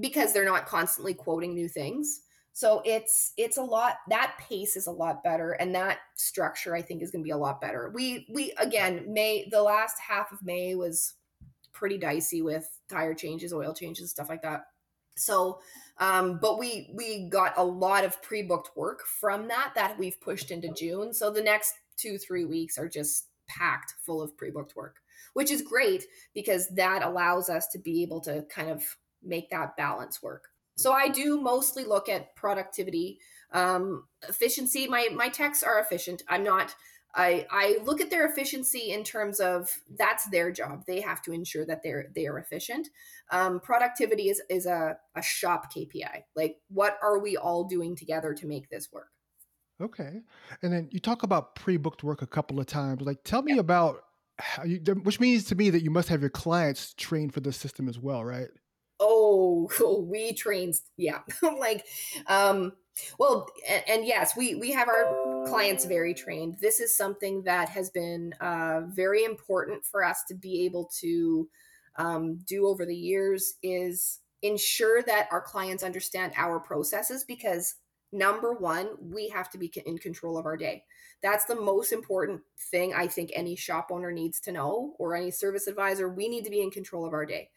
because 0.00 0.32
they're 0.32 0.44
not 0.44 0.66
constantly 0.66 1.14
quoting 1.14 1.54
new 1.54 1.68
things. 1.68 2.20
So 2.52 2.80
it's 2.84 3.32
it's 3.36 3.58
a 3.58 3.62
lot 3.62 3.96
that 4.08 4.36
pace 4.38 4.76
is 4.76 4.86
a 4.86 4.92
lot 4.92 5.22
better 5.22 5.52
and 5.52 5.74
that 5.74 5.98
structure 6.14 6.74
I 6.74 6.80
think 6.80 7.02
is 7.02 7.10
going 7.10 7.22
to 7.22 7.26
be 7.26 7.32
a 7.32 7.36
lot 7.36 7.60
better. 7.60 7.90
We 7.94 8.26
we 8.32 8.52
again 8.58 9.04
May 9.12 9.46
the 9.50 9.62
last 9.62 9.96
half 9.98 10.32
of 10.32 10.42
May 10.42 10.74
was 10.74 11.14
pretty 11.72 11.98
dicey 11.98 12.40
with 12.40 12.66
tire 12.88 13.14
changes, 13.14 13.52
oil 13.52 13.74
changes, 13.74 14.10
stuff 14.10 14.30
like 14.30 14.40
that. 14.42 14.62
So 15.16 15.60
um, 15.98 16.38
but 16.40 16.58
we 16.58 16.90
we 16.94 17.28
got 17.28 17.54
a 17.56 17.64
lot 17.64 18.04
of 18.04 18.20
pre-booked 18.22 18.70
work 18.76 19.06
from 19.06 19.48
that 19.48 19.72
that 19.74 19.98
we've 19.98 20.20
pushed 20.20 20.50
into 20.50 20.72
June. 20.72 21.12
So 21.12 21.30
the 21.30 21.42
next 21.42 21.74
two 21.96 22.18
three 22.18 22.44
weeks 22.44 22.78
are 22.78 22.88
just 22.88 23.28
packed 23.48 23.94
full 24.04 24.20
of 24.20 24.36
pre-booked 24.36 24.76
work, 24.76 24.96
which 25.34 25.50
is 25.50 25.62
great 25.62 26.04
because 26.34 26.68
that 26.70 27.02
allows 27.02 27.48
us 27.48 27.68
to 27.68 27.78
be 27.78 28.02
able 28.02 28.20
to 28.22 28.44
kind 28.50 28.70
of 28.70 28.82
make 29.22 29.50
that 29.50 29.76
balance 29.76 30.22
work. 30.22 30.48
So 30.76 30.92
I 30.92 31.08
do 31.08 31.40
mostly 31.40 31.84
look 31.84 32.08
at 32.08 32.36
productivity, 32.36 33.18
um, 33.52 34.04
efficiency. 34.28 34.86
My 34.86 35.08
my 35.14 35.28
techs 35.28 35.62
are 35.62 35.80
efficient. 35.80 36.22
I'm 36.28 36.44
not 36.44 36.74
I, 37.14 37.46
I 37.50 37.78
look 37.82 38.00
at 38.00 38.10
their 38.10 38.26
efficiency 38.26 38.92
in 38.92 39.02
terms 39.02 39.40
of 39.40 39.70
that's 39.98 40.28
their 40.30 40.50
job. 40.52 40.84
They 40.86 41.00
have 41.00 41.22
to 41.22 41.32
ensure 41.32 41.64
that 41.66 41.82
they're 41.82 42.06
they 42.14 42.26
are 42.26 42.38
efficient. 42.38 42.88
Um, 43.30 43.60
productivity 43.60 44.28
is 44.28 44.42
is 44.50 44.66
a, 44.66 44.96
a 45.14 45.22
shop 45.22 45.72
KPI. 45.74 46.24
Like 46.34 46.56
what 46.68 46.98
are 47.02 47.18
we 47.18 47.36
all 47.36 47.64
doing 47.64 47.96
together 47.96 48.34
to 48.34 48.46
make 48.46 48.68
this 48.68 48.88
work? 48.92 49.08
Okay, 49.80 50.22
and 50.62 50.72
then 50.72 50.88
you 50.90 51.00
talk 51.00 51.22
about 51.22 51.54
pre-booked 51.54 52.02
work 52.02 52.22
a 52.22 52.26
couple 52.26 52.58
of 52.58 52.66
times. 52.66 53.02
Like, 53.02 53.24
tell 53.24 53.42
me 53.42 53.58
about 53.58 54.02
how 54.38 54.64
you, 54.64 54.78
which 55.02 55.20
means 55.20 55.44
to 55.44 55.54
me 55.54 55.68
that 55.68 55.82
you 55.82 55.90
must 55.90 56.08
have 56.08 56.22
your 56.22 56.30
clients 56.30 56.94
trained 56.94 57.34
for 57.34 57.40
the 57.40 57.52
system 57.52 57.86
as 57.88 57.98
well, 57.98 58.24
right? 58.24 58.48
Oh, 59.00 59.68
we 60.10 60.32
trained, 60.32 60.76
yeah. 60.96 61.20
like, 61.42 61.84
um, 62.26 62.72
well, 63.18 63.48
and, 63.68 63.84
and, 63.86 64.06
yes, 64.06 64.34
we 64.34 64.54
we 64.54 64.72
have 64.72 64.88
our 64.88 65.35
clients 65.46 65.84
very 65.84 66.14
trained. 66.14 66.56
This 66.60 66.80
is 66.80 66.96
something 66.96 67.42
that 67.44 67.68
has 67.68 67.90
been 67.90 68.32
uh, 68.40 68.82
very 68.88 69.24
important 69.24 69.84
for 69.84 70.04
us 70.04 70.24
to 70.28 70.34
be 70.34 70.64
able 70.64 70.90
to 71.00 71.48
um, 71.96 72.38
do 72.46 72.66
over 72.66 72.84
the 72.84 72.96
years. 72.96 73.54
Is 73.62 74.20
ensure 74.42 75.02
that 75.02 75.28
our 75.32 75.40
clients 75.40 75.82
understand 75.82 76.32
our 76.36 76.60
processes 76.60 77.24
because 77.24 77.76
number 78.12 78.52
one, 78.52 78.88
we 79.00 79.28
have 79.28 79.50
to 79.50 79.58
be 79.58 79.72
in 79.84 79.98
control 79.98 80.38
of 80.38 80.46
our 80.46 80.56
day. 80.56 80.84
That's 81.22 81.44
the 81.46 81.56
most 81.56 81.92
important 81.92 82.42
thing 82.70 82.94
I 82.94 83.06
think 83.06 83.30
any 83.34 83.56
shop 83.56 83.88
owner 83.90 84.12
needs 84.12 84.40
to 84.40 84.52
know 84.52 84.94
or 84.98 85.16
any 85.16 85.30
service 85.30 85.66
advisor. 85.66 86.08
We 86.08 86.28
need 86.28 86.44
to 86.44 86.50
be 86.50 86.62
in 86.62 86.70
control 86.70 87.06
of 87.06 87.12
our 87.12 87.26
day. 87.26 87.50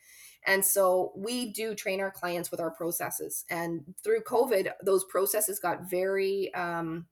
And 0.46 0.63
so 0.63 1.12
we 1.15 1.51
do 1.51 1.75
train 1.75 2.00
our 2.00 2.12
clients 2.12 2.50
with 2.50 2.60
our 2.60 2.72
processes. 2.72 3.46
And 3.50 3.81
through 4.03 4.22
COVID, 4.22 4.72
those 4.84 5.03
processes 5.05 5.60
got 5.60 5.89
very, 5.89 6.53
um, 6.53 7.08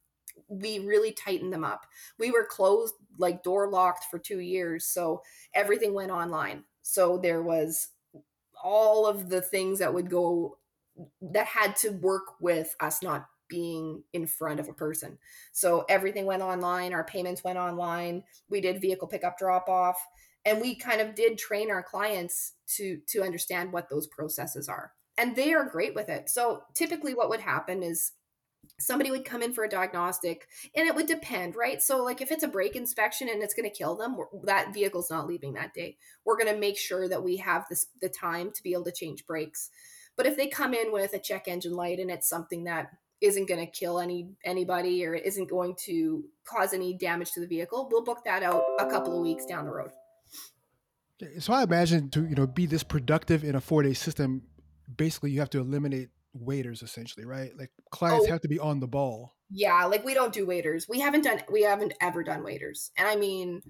we 0.48 0.80
really 0.80 1.12
tightened 1.12 1.54
them 1.54 1.64
up. 1.64 1.86
We 2.18 2.32
were 2.32 2.46
closed, 2.46 2.96
like 3.18 3.44
door 3.44 3.70
locked 3.70 4.06
for 4.06 4.20
two 4.20 4.40
years. 4.40 4.86
So 4.86 5.22
everything 5.54 5.94
went 5.94 6.12
online. 6.12 6.64
So 6.82 7.18
there 7.18 7.42
was 7.42 7.90
all 8.64 9.06
of 9.06 9.30
the 9.30 9.42
things 9.42 9.80
that 9.80 9.94
would 9.94 10.10
go, 10.10 10.58
that 11.22 11.46
had 11.46 11.76
to 11.78 11.90
work 11.90 12.40
with 12.40 12.76
us 12.80 13.04
not 13.04 13.28
being 13.50 14.04
in 14.14 14.28
front 14.28 14.60
of 14.60 14.68
a 14.68 14.74
person. 14.74 15.18
So 15.54 15.86
everything 15.88 16.26
went 16.26 16.42
online, 16.42 16.94
our 16.94 17.06
payments 17.06 17.44
went 17.44 17.58
online, 17.58 18.24
we 18.50 18.60
did 18.60 18.82
vehicle 18.82 19.08
pickup 19.08 19.38
drop 19.38 19.70
off 19.70 19.98
and 20.48 20.62
we 20.62 20.76
kind 20.76 21.02
of 21.02 21.14
did 21.14 21.38
train 21.38 21.70
our 21.70 21.84
clients 21.84 22.54
to 22.68 23.00
to 23.08 23.22
understand 23.22 23.72
what 23.72 23.90
those 23.90 24.08
processes 24.08 24.70
are 24.70 24.94
and 25.18 25.36
they 25.36 25.54
are 25.54 25.70
great 25.70 25.94
with 25.94 26.10
it 26.10 26.30
so 26.30 26.64
typically 26.74 27.14
what 27.14 27.30
would 27.30 27.42
happen 27.42 27.84
is 27.84 28.14
somebody 28.80 29.10
would 29.10 29.26
come 29.26 29.42
in 29.42 29.54
for 29.54 29.64
a 29.64 29.70
diagnostic 29.70 30.48
and 30.76 30.88
it 30.88 30.96
would 30.96 31.08
depend 31.08 31.56
right? 31.56 31.82
So 31.82 32.04
like 32.04 32.22
if 32.22 32.32
it's 32.32 32.44
a 32.44 32.48
brake 32.48 32.76
inspection 32.76 33.30
and 33.30 33.42
it's 33.42 33.54
going 33.54 33.70
to 33.70 33.76
kill 33.76 33.96
them 33.96 34.18
that 34.44 34.74
vehicle's 34.74 35.10
not 35.10 35.28
leaving 35.28 35.54
that 35.54 35.74
day. 35.74 35.98
We're 36.26 36.38
going 36.38 36.54
to 36.54 36.60
make 36.60 36.78
sure 36.78 37.08
that 37.10 37.24
we 37.24 37.38
have 37.38 37.66
this 37.70 37.88
the 38.02 38.10
time 38.10 38.52
to 38.52 38.64
be 38.64 38.74
able 38.74 38.86
to 38.86 38.92
change 38.92 39.26
brakes. 39.26 39.70
But 40.16 40.26
if 40.26 40.38
they 40.38 40.48
come 40.48 40.74
in 40.74 40.92
with 40.92 41.14
a 41.14 41.20
check 41.20 41.48
engine 41.48 41.74
light 41.74 42.00
and 42.00 42.12
it's 42.12 42.30
something 42.30 42.66
that 42.66 42.92
isn't 43.20 43.48
going 43.48 43.66
to 43.66 43.72
kill 43.72 44.00
any 44.00 44.30
anybody 44.44 45.04
or 45.06 45.16
isn't 45.16 45.50
going 45.50 45.76
to 45.86 46.24
cause 46.46 46.74
any 46.74 46.94
damage 46.94 47.32
to 47.32 47.40
the 47.40 47.48
vehicle 47.48 47.90
we'll 47.92 48.04
book 48.04 48.24
that 48.26 48.44
out 48.44 48.64
a 48.80 48.86
couple 48.86 49.16
of 49.18 49.24
weeks 49.24 49.44
down 49.44 49.66
the 49.66 49.72
road. 49.72 49.90
So 51.40 51.52
I 51.52 51.64
imagine 51.64 52.10
to 52.12 52.28
you 52.28 52.36
know 52.36 52.46
be 52.46 52.68
this 52.68 52.84
productive 52.84 53.44
in 53.44 53.56
a 53.56 53.62
four 53.62 53.82
day 53.82 53.94
system, 53.94 54.44
basically 54.96 55.32
you 55.32 55.40
have 55.40 55.50
to 55.52 55.60
eliminate 55.60 56.10
waiters 56.42 56.82
essentially, 56.82 57.26
right? 57.26 57.52
Like 57.58 57.72
clients 57.92 58.26
oh, 58.28 58.32
have 58.32 58.42
to 58.42 58.48
be 58.48 58.60
on 58.60 58.80
the 58.80 58.88
ball. 58.88 59.36
Yeah, 59.50 59.86
like 59.86 60.04
we 60.04 60.14
don't 60.14 60.34
do 60.34 60.46
waiters. 60.46 60.88
We 60.90 61.00
haven't 61.00 61.24
done 61.24 61.42
we 61.52 61.64
haven't 61.64 61.94
ever 62.02 62.24
done 62.24 62.44
waiters. 62.44 62.92
And 62.98 63.08
I 63.08 63.16
mean 63.16 63.62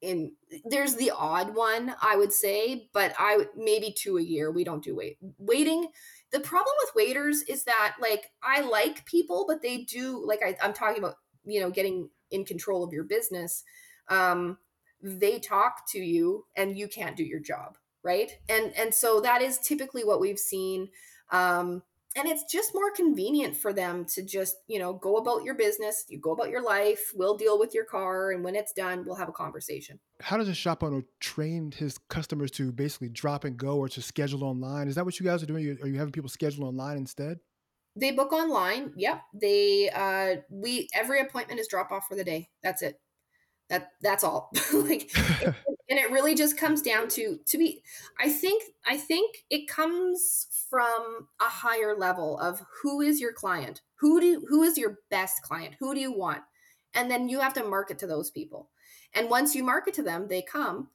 in 0.00 0.32
there's 0.66 0.96
the 0.96 1.12
odd 1.16 1.54
one 1.54 1.94
I 2.00 2.16
would 2.16 2.32
say, 2.32 2.88
but 2.92 3.14
I 3.18 3.46
maybe 3.56 3.94
two 3.96 4.18
a 4.18 4.22
year 4.22 4.50
we 4.50 4.64
don't 4.64 4.84
do 4.84 4.94
wait. 4.94 5.18
Waiting 5.38 5.88
the 6.34 6.40
problem 6.40 6.74
with 6.80 6.94
waiters 6.96 7.42
is 7.42 7.64
that 7.64 7.94
like 8.00 8.30
I 8.42 8.60
like 8.60 9.06
people, 9.06 9.44
but 9.48 9.62
they 9.62 9.78
do 9.78 10.24
like 10.26 10.40
I, 10.44 10.56
I'm 10.62 10.72
talking 10.72 11.02
about 11.02 11.14
you 11.44 11.60
know 11.60 11.70
getting 11.70 12.10
in 12.30 12.44
control 12.44 12.84
of 12.84 12.92
your 12.92 13.04
business. 13.04 13.62
Um, 14.08 14.58
they 15.00 15.38
talk 15.38 15.88
to 15.90 15.98
you 15.98 16.46
and 16.56 16.76
you 16.76 16.88
can't 16.88 17.16
do 17.16 17.24
your 17.24 17.40
job, 17.40 17.78
right? 18.02 18.32
And 18.48 18.72
and 18.76 18.92
so 18.92 19.20
that 19.20 19.42
is 19.42 19.58
typically 19.58 20.04
what 20.04 20.20
we've 20.20 20.38
seen. 20.38 20.88
Um, 21.30 21.82
and 22.16 22.28
it's 22.28 22.44
just 22.50 22.74
more 22.74 22.90
convenient 22.92 23.56
for 23.56 23.72
them 23.72 24.04
to 24.04 24.22
just 24.22 24.56
you 24.66 24.78
know 24.78 24.92
go 24.92 25.16
about 25.16 25.44
your 25.44 25.54
business 25.54 26.04
you 26.08 26.18
go 26.18 26.32
about 26.32 26.50
your 26.50 26.62
life 26.62 27.12
we'll 27.14 27.36
deal 27.36 27.58
with 27.58 27.74
your 27.74 27.84
car 27.84 28.30
and 28.30 28.44
when 28.44 28.54
it's 28.54 28.72
done 28.72 29.04
we'll 29.04 29.16
have 29.16 29.28
a 29.28 29.32
conversation. 29.32 29.98
How 30.20 30.36
does 30.36 30.48
a 30.48 30.54
shop 30.54 30.82
owner 30.82 31.02
train 31.20 31.72
his 31.72 31.98
customers 32.08 32.50
to 32.52 32.72
basically 32.72 33.08
drop 33.08 33.44
and 33.44 33.56
go 33.56 33.78
or 33.78 33.88
to 33.88 34.02
schedule 34.02 34.44
online? 34.44 34.88
Is 34.88 34.94
that 34.94 35.04
what 35.04 35.18
you 35.18 35.26
guys 35.26 35.42
are 35.42 35.46
doing? 35.46 35.78
Are 35.82 35.88
you 35.88 35.98
having 35.98 36.12
people 36.12 36.30
schedule 36.30 36.64
online 36.64 36.96
instead? 36.96 37.38
They 37.96 38.10
book 38.10 38.32
online 38.32 38.92
yep. 38.96 39.22
They 39.34 39.90
uh 39.90 40.42
we 40.50 40.88
every 40.94 41.20
appointment 41.20 41.60
is 41.60 41.68
drop 41.68 41.92
off 41.92 42.06
for 42.08 42.16
the 42.16 42.24
day. 42.24 42.48
That's 42.62 42.82
it. 42.82 43.00
That 43.68 43.90
that's 44.02 44.24
all. 44.24 44.50
Like 44.72 45.10
and 45.90 45.98
it 45.98 46.10
really 46.10 46.34
just 46.34 46.56
comes 46.56 46.80
down 46.82 47.08
to 47.08 47.38
to 47.46 47.58
be 47.58 47.82
i 48.18 48.28
think 48.28 48.62
i 48.86 48.96
think 48.96 49.36
it 49.50 49.68
comes 49.68 50.46
from 50.74 51.28
a 51.40 51.44
higher 51.44 51.96
level 51.96 52.36
of 52.40 52.60
who 52.82 53.00
is 53.00 53.20
your 53.20 53.32
client? 53.32 53.80
Who 54.00 54.20
do 54.20 54.44
who 54.48 54.64
is 54.64 54.76
your 54.76 54.98
best 55.08 55.40
client? 55.42 55.76
Who 55.78 55.94
do 55.94 56.00
you 56.00 56.12
want? 56.12 56.40
And 56.94 57.08
then 57.08 57.28
you 57.28 57.38
have 57.38 57.54
to 57.54 57.62
market 57.62 57.96
to 58.00 58.08
those 58.08 58.32
people. 58.32 58.70
And 59.14 59.30
once 59.30 59.54
you 59.54 59.62
market 59.62 59.94
to 59.94 60.02
them 60.02 60.26
they 60.26 60.42
come 60.42 60.88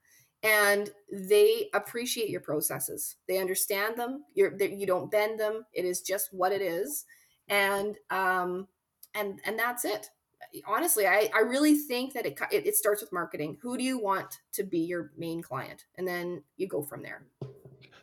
and 0.44 0.90
they 1.10 1.70
appreciate 1.74 2.30
your 2.30 2.42
processes. 2.42 3.16
They 3.30 3.38
understand 3.38 3.98
them. 3.98 4.26
You're 4.34 4.62
you 4.62 4.86
don't 4.86 5.10
bend 5.10 5.40
them. 5.40 5.66
It 5.72 5.86
is 5.86 6.02
just 6.02 6.34
what 6.34 6.52
it 6.52 6.62
is. 6.62 7.06
And 7.48 7.96
um 8.10 8.68
and 9.16 9.40
and 9.46 9.58
that's 9.58 9.86
it 9.86 10.10
honestly, 10.68 11.08
I, 11.08 11.30
I 11.34 11.42
really 11.42 11.76
think 11.76 12.14
that 12.14 12.26
it, 12.26 12.40
it, 12.52 12.68
it 12.68 12.76
starts 12.76 13.02
with 13.02 13.12
marketing. 13.12 13.58
Who 13.62 13.78
do 13.78 13.84
you 13.84 14.00
want 14.00 14.40
to 14.54 14.64
be 14.64 14.80
your 14.80 15.12
main 15.18 15.42
client? 15.42 15.86
And 15.98 16.08
then 16.08 16.44
you 16.58 16.68
go 16.68 16.82
from 16.82 17.04
there. 17.04 17.26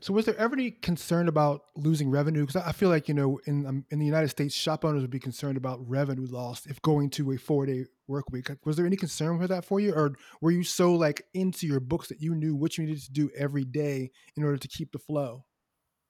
So, 0.01 0.13
was 0.13 0.27
there 0.27 0.37
ever 0.37 0.55
any 0.55 0.71
concern 0.71 1.27
about 1.27 1.63
losing 1.75 2.11
revenue? 2.11 2.47
Because 2.47 2.63
I 2.63 2.73
feel 2.73 2.91
like 2.91 3.09
you 3.09 3.15
know, 3.15 3.41
in 3.47 3.67
um, 3.67 3.85
in 3.91 3.99
the 3.99 4.07
United 4.07 4.29
States, 4.29 4.55
shop 4.55 4.85
owners 4.85 5.03
would 5.03 5.11
be 5.11 5.19
concerned 5.19 5.57
about 5.57 5.81
revenue 5.89 6.27
loss 6.27 6.67
if 6.67 6.81
going 6.83 7.11
to 7.11 7.33
a 7.33 7.37
four 7.37 7.67
day 7.67 7.87
work 8.07 8.31
week. 8.31 8.49
Was 8.65 8.77
there 8.77 8.87
any 8.87 8.97
concern 8.97 9.39
with 9.39 9.49
that 9.49 9.65
for 9.65 9.81
you, 9.81 9.93
or 9.93 10.13
were 10.41 10.51
you 10.51 10.63
so 10.63 10.95
like 10.95 11.23
into 11.35 11.67
your 11.67 11.81
books 11.81 12.09
that 12.09 12.21
you 12.21 12.35
knew 12.35 12.55
what 12.55 12.77
you 12.77 12.85
needed 12.85 13.03
to 13.05 13.13
do 13.13 13.31
every 13.37 13.65
day 13.65 14.11
in 14.37 14.45
order 14.45 14.59
to 14.59 14.69
keep 14.69 14.93
the 14.93 14.99
flow? 14.99 15.45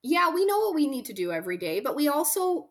Yeah, 0.02 0.30
we 0.30 0.44
know 0.46 0.58
what 0.58 0.74
we 0.74 0.86
need 0.86 1.06
to 1.06 1.12
do 1.12 1.32
every 1.32 1.56
day, 1.56 1.80
but 1.80 1.96
we 1.96 2.08
also 2.08 2.68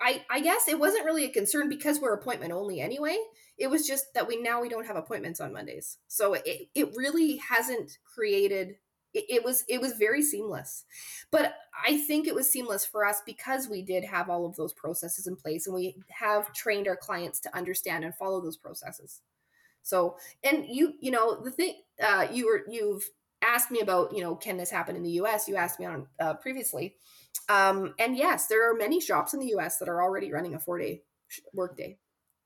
I, 0.00 0.24
I 0.30 0.40
guess 0.40 0.66
it 0.66 0.78
wasn't 0.78 1.04
really 1.04 1.24
a 1.24 1.30
concern 1.30 1.68
because 1.68 2.00
we're 2.00 2.14
appointment 2.14 2.52
only 2.52 2.80
anyway. 2.80 3.18
It 3.58 3.68
was 3.68 3.86
just 3.86 4.14
that 4.14 4.26
we 4.26 4.40
now 4.40 4.62
we 4.62 4.68
don't 4.68 4.86
have 4.86 4.96
appointments 4.96 5.40
on 5.40 5.52
Mondays. 5.52 5.98
So 6.08 6.34
it, 6.34 6.68
it 6.74 6.88
really 6.96 7.36
hasn't 7.36 7.98
created 8.04 8.76
it, 9.12 9.24
it 9.28 9.44
was 9.44 9.64
it 9.68 9.80
was 9.80 9.94
very 9.94 10.22
seamless. 10.22 10.84
But 11.30 11.54
I 11.86 11.98
think 11.98 12.26
it 12.26 12.34
was 12.34 12.50
seamless 12.50 12.84
for 12.84 13.04
us 13.04 13.22
because 13.26 13.68
we 13.68 13.82
did 13.82 14.04
have 14.04 14.30
all 14.30 14.46
of 14.46 14.56
those 14.56 14.72
processes 14.72 15.26
in 15.26 15.36
place 15.36 15.66
and 15.66 15.74
we 15.74 15.96
have 16.08 16.52
trained 16.52 16.88
our 16.88 16.96
clients 16.96 17.40
to 17.40 17.56
understand 17.56 18.04
and 18.04 18.14
follow 18.14 18.40
those 18.40 18.56
processes. 18.56 19.20
So 19.82 20.16
and 20.44 20.64
you 20.66 20.94
you 21.00 21.10
know 21.10 21.42
the 21.42 21.50
thing 21.50 21.74
uh, 22.02 22.28
you 22.32 22.46
were 22.46 22.62
you've 22.70 23.08
asked 23.42 23.70
me 23.70 23.80
about 23.80 24.14
you 24.14 24.22
know 24.22 24.34
can 24.34 24.56
this 24.56 24.70
happen 24.70 24.96
in 24.96 25.02
the 25.02 25.10
U.S. 25.12 25.48
You 25.48 25.56
asked 25.56 25.80
me 25.80 25.86
on 25.86 26.06
uh, 26.20 26.34
previously 26.34 26.96
um, 27.50 27.94
and 27.98 28.16
yes, 28.16 28.46
there 28.46 28.70
are 28.70 28.76
many 28.76 29.00
shops 29.00 29.34
in 29.34 29.40
the 29.40 29.54
US 29.56 29.78
that 29.78 29.88
are 29.88 30.02
already 30.02 30.32
running 30.32 30.54
a 30.54 30.60
four 30.60 30.78
day 30.78 31.02
work 31.52 31.76
day. 31.76 31.98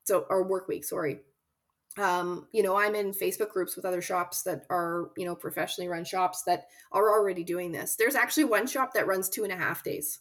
So, 0.03 0.25
or 0.29 0.43
work 0.43 0.67
week, 0.67 0.83
sorry. 0.83 1.19
Um, 1.97 2.47
you 2.51 2.61
know, 2.61 2.75
I'm 2.75 2.95
in 2.95 3.13
Facebook 3.13 3.49
groups 3.49 3.75
with 3.75 3.85
other 3.85 4.01
shops 4.01 4.43
that 4.43 4.65
are, 4.69 5.11
you 5.15 5.25
know, 5.25 5.35
professionally 5.35 5.87
run 5.87 6.03
shops 6.03 6.43
that 6.43 6.65
are 6.91 7.09
already 7.09 7.43
doing 7.43 7.71
this. 7.71 7.95
There's 7.95 8.15
actually 8.15 8.45
one 8.45 8.67
shop 8.67 8.93
that 8.93 9.07
runs 9.07 9.29
two 9.29 9.43
and 9.43 9.53
a 9.53 9.55
half 9.55 9.83
days. 9.83 10.19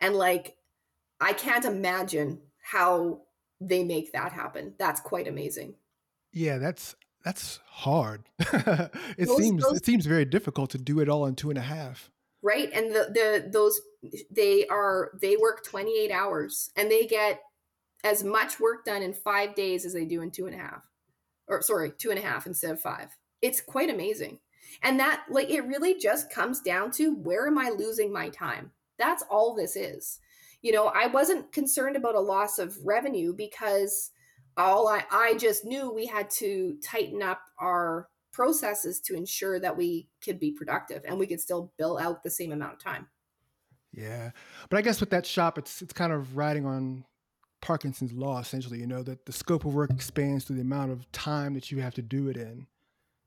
And 0.00 0.14
like, 0.14 0.56
I 1.20 1.32
can't 1.32 1.64
imagine 1.64 2.40
how 2.62 3.22
they 3.60 3.82
make 3.82 4.12
that 4.12 4.32
happen. 4.32 4.74
That's 4.78 5.00
quite 5.00 5.26
amazing. 5.26 5.76
Yeah, 6.32 6.58
that's 6.58 6.96
that's 7.24 7.60
hard. 7.66 8.28
it 8.38 8.90
those, 9.18 9.38
seems 9.38 9.62
those, 9.62 9.78
it 9.78 9.86
seems 9.86 10.04
very 10.04 10.26
difficult 10.26 10.70
to 10.70 10.78
do 10.78 11.00
it 11.00 11.08
all 11.08 11.26
in 11.26 11.34
two 11.34 11.48
and 11.48 11.58
a 11.58 11.62
half 11.62 12.10
right 12.46 12.70
and 12.72 12.90
the 12.90 13.10
the 13.12 13.48
those 13.50 13.80
they 14.30 14.66
are 14.66 15.12
they 15.20 15.36
work 15.36 15.64
28 15.64 16.10
hours 16.10 16.70
and 16.76 16.90
they 16.90 17.06
get 17.06 17.40
as 18.04 18.22
much 18.22 18.60
work 18.60 18.84
done 18.84 19.02
in 19.02 19.12
five 19.12 19.54
days 19.54 19.84
as 19.84 19.92
they 19.92 20.04
do 20.04 20.22
in 20.22 20.30
two 20.30 20.46
and 20.46 20.54
a 20.54 20.58
half 20.58 20.84
or 21.48 21.62
sorry 21.62 21.92
two 21.98 22.10
and 22.10 22.18
a 22.18 22.22
half 22.22 22.46
instead 22.46 22.72
of 22.72 22.80
five. 22.80 23.08
It's 23.42 23.60
quite 23.60 23.90
amazing. 23.90 24.38
And 24.82 24.98
that 25.00 25.24
like 25.30 25.50
it 25.50 25.66
really 25.66 25.98
just 25.98 26.30
comes 26.30 26.60
down 26.60 26.90
to 26.92 27.14
where 27.16 27.46
am 27.46 27.58
i 27.58 27.70
losing 27.70 28.12
my 28.12 28.28
time? 28.28 28.72
That's 28.98 29.24
all 29.30 29.54
this 29.54 29.76
is. 29.76 30.20
You 30.62 30.72
know 30.72 30.86
i 30.86 31.06
wasn't 31.06 31.52
concerned 31.52 31.96
about 31.96 32.16
a 32.16 32.20
loss 32.20 32.58
of 32.58 32.76
revenue 32.84 33.32
because 33.32 34.10
all 34.56 34.88
i 34.88 35.04
i 35.12 35.34
just 35.34 35.64
knew 35.64 35.92
we 35.92 36.06
had 36.06 36.28
to 36.30 36.76
tighten 36.82 37.22
up 37.22 37.40
our 37.60 38.08
processes 38.36 39.00
to 39.00 39.14
ensure 39.14 39.58
that 39.58 39.74
we 39.74 40.06
could 40.22 40.38
be 40.38 40.52
productive 40.52 41.02
and 41.06 41.18
we 41.18 41.26
could 41.26 41.40
still 41.40 41.72
bill 41.78 41.98
out 41.98 42.22
the 42.22 42.30
same 42.30 42.52
amount 42.52 42.74
of 42.74 42.78
time. 42.78 43.06
Yeah. 43.92 44.30
But 44.68 44.78
I 44.78 44.82
guess 44.82 45.00
with 45.00 45.10
that 45.10 45.26
shop, 45.26 45.58
it's 45.58 45.82
it's 45.82 45.92
kind 45.92 46.12
of 46.12 46.36
riding 46.36 46.66
on 46.66 47.04
Parkinson's 47.62 48.12
law, 48.12 48.38
essentially, 48.38 48.78
you 48.78 48.86
know, 48.86 49.02
that 49.02 49.26
the 49.26 49.32
scope 49.32 49.64
of 49.64 49.74
work 49.74 49.90
expands 49.90 50.44
to 50.46 50.52
the 50.52 50.60
amount 50.60 50.92
of 50.92 51.10
time 51.12 51.54
that 51.54 51.70
you 51.70 51.80
have 51.80 51.94
to 51.94 52.02
do 52.02 52.28
it 52.28 52.36
in. 52.36 52.66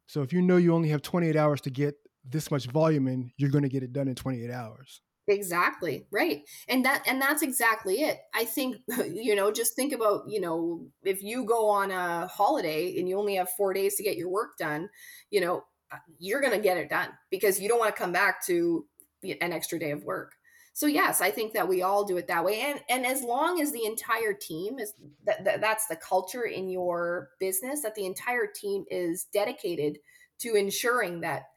So 0.07 0.21
if 0.21 0.33
you 0.33 0.41
know 0.41 0.57
you 0.57 0.73
only 0.73 0.89
have 0.89 1.01
28 1.01 1.35
hours 1.35 1.61
to 1.61 1.69
get 1.69 1.95
this 2.23 2.51
much 2.51 2.65
volume 2.67 3.07
in, 3.07 3.31
you're 3.37 3.49
going 3.49 3.63
to 3.63 3.69
get 3.69 3.83
it 3.83 3.93
done 3.93 4.07
in 4.07 4.15
28 4.15 4.51
hours. 4.51 5.01
Exactly. 5.27 6.07
Right. 6.11 6.41
And 6.67 6.83
that 6.85 7.03
and 7.05 7.21
that's 7.21 7.43
exactly 7.43 8.01
it. 8.01 8.17
I 8.33 8.45
think 8.45 8.77
you 9.13 9.35
know, 9.35 9.51
just 9.51 9.75
think 9.75 9.93
about, 9.93 10.23
you 10.27 10.41
know, 10.41 10.87
if 11.03 11.21
you 11.21 11.45
go 11.45 11.69
on 11.69 11.91
a 11.91 12.27
holiday 12.27 12.97
and 12.97 13.07
you 13.07 13.17
only 13.17 13.35
have 13.35 13.49
4 13.51 13.73
days 13.73 13.95
to 13.95 14.03
get 14.03 14.17
your 14.17 14.29
work 14.29 14.57
done, 14.57 14.89
you 15.29 15.41
know, 15.41 15.63
uh, 15.91 15.97
you're 16.17 16.41
going 16.41 16.53
to 16.53 16.59
get 16.59 16.77
it 16.77 16.89
done 16.89 17.09
because 17.29 17.59
you 17.59 17.69
don't 17.69 17.79
want 17.79 17.95
to 17.95 18.01
come 18.01 18.11
back 18.11 18.45
to 18.47 18.85
an 19.23 19.53
extra 19.53 19.77
day 19.77 19.91
of 19.91 20.03
work. 20.03 20.33
So 20.79 20.87
yes, 20.87 21.19
I 21.19 21.29
think 21.29 21.51
that 21.55 21.67
we 21.67 21.81
all 21.81 22.05
do 22.05 22.15
it 22.15 22.27
that 22.27 22.45
way 22.45 22.61
and 22.61 22.79
and 22.87 23.05
as 23.05 23.21
long 23.21 23.59
as 23.59 23.73
the 23.73 23.83
entire 23.83 24.33
team 24.33 24.79
is 24.79 24.93
that, 25.25 25.43
that 25.43 25.59
that's 25.59 25.87
the 25.87 25.97
culture 25.97 26.43
in 26.43 26.69
your 26.69 27.31
business 27.37 27.81
that 27.81 27.95
the 27.95 28.05
entire 28.05 28.47
team 28.47 28.85
is 28.89 29.25
dedicated 29.25 29.99
to 30.37 30.55
ensuring 30.55 31.19
that 31.19 31.47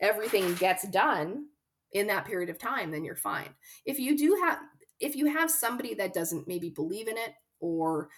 everything 0.00 0.54
gets 0.54 0.88
done 0.88 1.48
in 1.92 2.06
that 2.06 2.24
period 2.24 2.48
of 2.48 2.56
time, 2.56 2.90
then 2.90 3.04
you're 3.04 3.14
fine. 3.14 3.50
If 3.84 3.98
you 3.98 4.16
do 4.16 4.40
have 4.42 4.60
if 5.00 5.16
you 5.16 5.26
have 5.26 5.50
somebody 5.50 5.92
that 5.96 6.14
doesn't 6.14 6.48
maybe 6.48 6.70
believe 6.70 7.08
in 7.08 7.18
it 7.18 7.34
or 7.60 8.08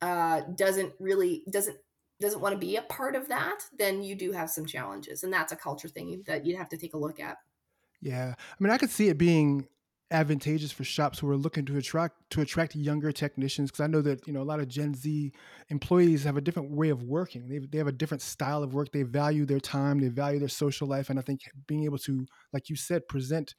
uh, 0.00 0.40
doesn't 0.56 0.94
really 0.98 1.44
doesn't 1.50 1.76
doesn't 2.22 2.40
want 2.40 2.54
to 2.54 2.58
be 2.58 2.76
a 2.76 2.82
part 2.82 3.14
of 3.14 3.28
that, 3.28 3.64
then 3.76 4.02
you 4.02 4.14
do 4.14 4.32
have 4.32 4.48
some 4.48 4.64
challenges, 4.64 5.24
and 5.24 5.32
that's 5.32 5.52
a 5.52 5.56
culture 5.56 5.88
thing 5.88 6.22
that 6.26 6.46
you'd 6.46 6.56
have 6.56 6.70
to 6.70 6.78
take 6.78 6.94
a 6.94 6.98
look 6.98 7.20
at. 7.20 7.36
Yeah, 8.00 8.34
I 8.38 8.64
mean, 8.64 8.72
I 8.72 8.78
could 8.78 8.88
see 8.88 9.10
it 9.10 9.18
being 9.18 9.68
advantageous 10.10 10.72
for 10.72 10.82
shops 10.82 11.18
who 11.18 11.30
are 11.30 11.36
looking 11.36 11.64
to 11.66 11.76
attract 11.76 12.16
to 12.30 12.40
attract 12.40 12.74
younger 12.74 13.12
technicians 13.12 13.70
because 13.70 13.84
I 13.84 13.86
know 13.86 14.02
that 14.02 14.26
you 14.26 14.32
know 14.32 14.42
a 14.42 14.44
lot 14.44 14.60
of 14.60 14.68
Gen 14.68 14.94
Z 14.94 15.32
employees 15.68 16.24
have 16.24 16.36
a 16.36 16.40
different 16.40 16.72
way 16.72 16.90
of 16.90 17.02
working. 17.02 17.48
They 17.48 17.58
they 17.58 17.78
have 17.78 17.86
a 17.86 17.92
different 17.92 18.22
style 18.22 18.62
of 18.62 18.74
work. 18.74 18.92
They 18.92 19.02
value 19.02 19.46
their 19.46 19.60
time. 19.60 20.00
They 20.00 20.08
value 20.08 20.38
their 20.38 20.48
social 20.48 20.88
life, 20.88 21.10
and 21.10 21.18
I 21.18 21.22
think 21.22 21.42
being 21.66 21.84
able 21.84 21.98
to, 21.98 22.26
like 22.52 22.68
you 22.68 22.76
said, 22.76 23.08
present 23.08 23.54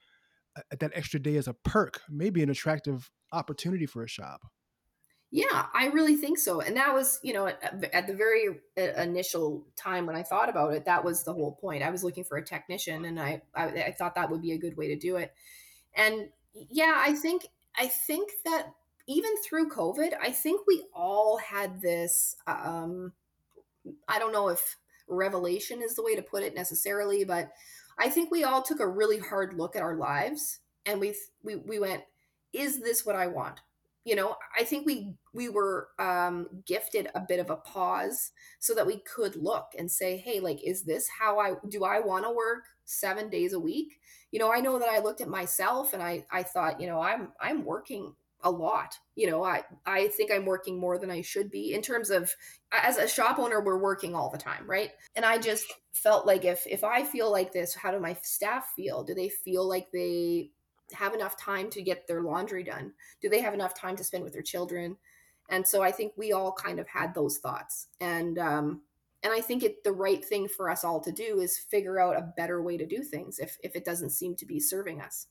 that 0.80 0.92
extra 0.94 1.20
day 1.20 1.38
as 1.38 1.48
a 1.48 1.54
perk 1.54 2.02
may 2.10 2.30
be 2.30 2.44
an 2.44 2.50
attractive 2.50 3.10
opportunity 3.32 3.86
for 3.86 4.04
a 4.04 4.08
shop. 4.08 4.42
Yeah, 5.34 5.68
I 5.74 5.86
really 5.88 6.18
think 6.18 6.38
so. 6.38 6.60
And 6.60 6.76
that 6.76 6.94
was, 6.94 7.22
you 7.24 7.32
know, 7.32 7.48
at, 7.48 7.86
at, 7.94 8.06
the 8.06 8.14
very 8.14 8.48
uh, 8.78 9.02
initial 9.02 9.66
time 9.78 10.06
when 10.06 10.18
I 10.18 10.24
thought 10.24 10.50
about 10.50 10.74
it, 10.74 10.84
that 10.84 11.06
was 11.06 11.24
the 11.24 11.32
whole 11.32 11.54
point. 11.54 11.84
I 11.84 11.90
was 11.90 12.04
looking 12.04 12.26
for 12.26 12.38
a 12.38 12.44
technician 12.44 13.06
and 13.06 13.18
I, 13.18 13.42
I, 13.56 13.68
I 13.68 13.96
thought 13.98 14.16
that 14.16 14.30
would 14.30 14.42
be 14.42 14.52
a 14.52 14.58
good 14.58 14.76
way 14.76 14.90
to 14.90 14.98
do 14.98 15.16
it. 15.16 15.34
And 15.96 16.28
yeah, 16.54 16.96
I 16.98 17.14
think 17.14 17.48
I 17.78 17.88
think 17.88 18.32
that 18.46 18.68
even 19.08 19.32
through 19.44 19.70
COVID, 19.70 20.12
I 20.22 20.32
think 20.32 20.62
we 20.68 20.84
all 20.94 21.38
had 21.38 21.82
this. 21.82 22.36
Um, 22.48 23.14
I 24.08 24.20
don't 24.20 24.34
know 24.34 24.50
if 24.50 24.78
revelation 25.08 25.82
is 25.82 25.96
the 25.96 26.04
way 26.04 26.16
to 26.16 26.22
put 26.22 26.44
it 26.44 26.56
necessarily, 26.56 27.24
but 27.24 27.52
I 27.98 28.10
think 28.10 28.32
we 28.32 28.44
all 28.44 28.62
took 28.62 28.80
a 28.80 28.88
really 28.88 29.20
hard 29.20 29.54
look 29.54 29.76
at 29.76 29.82
our 29.82 29.96
lives 29.96 30.60
and 30.86 31.00
we 31.00 31.16
we 31.44 31.56
we 31.56 31.80
went, 31.80 32.04
is 32.54 32.80
this 32.80 33.06
what 33.06 33.16
I 33.16 33.28
want? 33.28 33.60
You 34.04 34.16
know 34.16 34.36
i 34.58 34.64
think 34.64 34.86
we 34.86 35.14
we 35.34 35.48
were 35.48 35.90
um, 36.00 36.48
gifted 36.66 37.10
a 37.16 37.22
bit 37.22 37.40
of 37.40 37.50
a 37.50 37.56
pause 37.56 38.32
so 38.60 38.74
that 38.74 38.88
we 38.88 38.98
could 39.00 39.36
look 39.36 39.68
and 39.78 39.90
say 39.90 40.18
hey 40.18 40.40
like 40.40 40.60
is 40.64 40.84
this 40.84 41.08
how 41.20 41.40
i 41.40 41.54
do 41.70 41.84
i 41.84 42.00
want 42.00 42.26
to 42.26 42.32
work 42.32 42.64
seven 42.92 43.30
days 43.30 43.54
a 43.54 43.60
week? 43.60 44.00
You 44.32 44.40
know 44.40 44.52
i 44.52 44.60
know 44.60 44.80
that 44.80 44.90
i 44.90 45.00
looked 45.00 45.22
at 45.22 45.28
myself 45.28 45.94
and 45.94 46.04
i 46.04 46.26
i 46.32 46.44
thought 46.44 46.80
you 46.80 46.88
know 46.88 47.02
i'm 47.02 47.30
i'm 47.40 47.66
working 47.66 48.14
a 48.44 48.50
lot. 48.50 48.96
You 49.16 49.30
know 49.30 49.44
i 49.44 49.64
i 49.86 50.08
think 50.08 50.32
i'm 50.32 50.46
working 50.46 50.80
more 50.80 50.98
than 50.98 51.12
i 51.12 51.22
should 51.22 51.52
be 51.52 51.74
in 51.74 51.82
terms 51.82 52.10
of 52.10 52.32
as 52.72 52.98
a 52.98 53.08
shop 53.08 53.40
owner 53.40 53.62
we're 53.64 53.82
working 53.82 54.16
all 54.16 54.30
the 54.30 54.38
time 54.38 54.70
right? 54.70 54.92
And 55.16 55.26
i 55.26 55.38
just 55.38 55.66
felt 55.94 56.26
like 56.26 56.46
if 56.46 56.66
if 56.68 56.84
i 56.84 57.04
feel 57.04 57.32
like 57.32 57.52
this 57.52 57.76
how 57.76 57.92
do 57.92 58.00
my 58.00 58.18
staff 58.24 58.72
feel? 58.76 59.04
Do 59.04 59.14
they 59.14 59.30
feel 59.30 59.68
like 59.68 59.88
they 59.94 60.52
have 60.94 61.14
enough 61.14 61.38
time 61.38 61.70
to 61.72 61.82
get 61.82 62.08
their 62.08 62.22
laundry 62.22 62.64
done? 62.64 62.94
Do 63.22 63.30
they 63.30 63.42
have 63.42 63.54
enough 63.54 63.74
time 63.74 63.96
to 63.98 64.04
spend 64.04 64.24
with 64.24 64.34
their 64.34 64.42
children? 64.42 64.98
And 65.50 65.68
so 65.68 65.82
I 65.82 65.92
think 65.92 66.14
we 66.16 66.32
all 66.32 66.54
kind 66.54 66.80
of 66.80 66.88
had 66.88 67.14
those 67.14 67.38
thoughts. 67.38 67.88
And 68.00 68.40
um, 68.40 68.82
and 69.24 69.34
I 69.34 69.42
think 69.42 69.64
it 69.64 69.84
the 69.84 69.92
right 69.92 70.24
thing 70.24 70.48
for 70.48 70.70
us 70.70 70.84
all 70.84 71.02
to 71.02 71.12
do 71.12 71.40
is 71.40 71.58
figure 71.58 72.00
out 72.00 72.18
a 72.18 72.34
better 72.36 72.62
way 72.62 72.78
to 72.78 72.86
do 72.86 73.04
things 73.04 73.40
if 73.40 73.58
if 73.64 73.76
it 73.76 73.86
doesn't 73.86 74.12
seem 74.12 74.36
to 74.38 74.46
be 74.46 74.60
serving 74.60 75.02
us. 75.02 75.28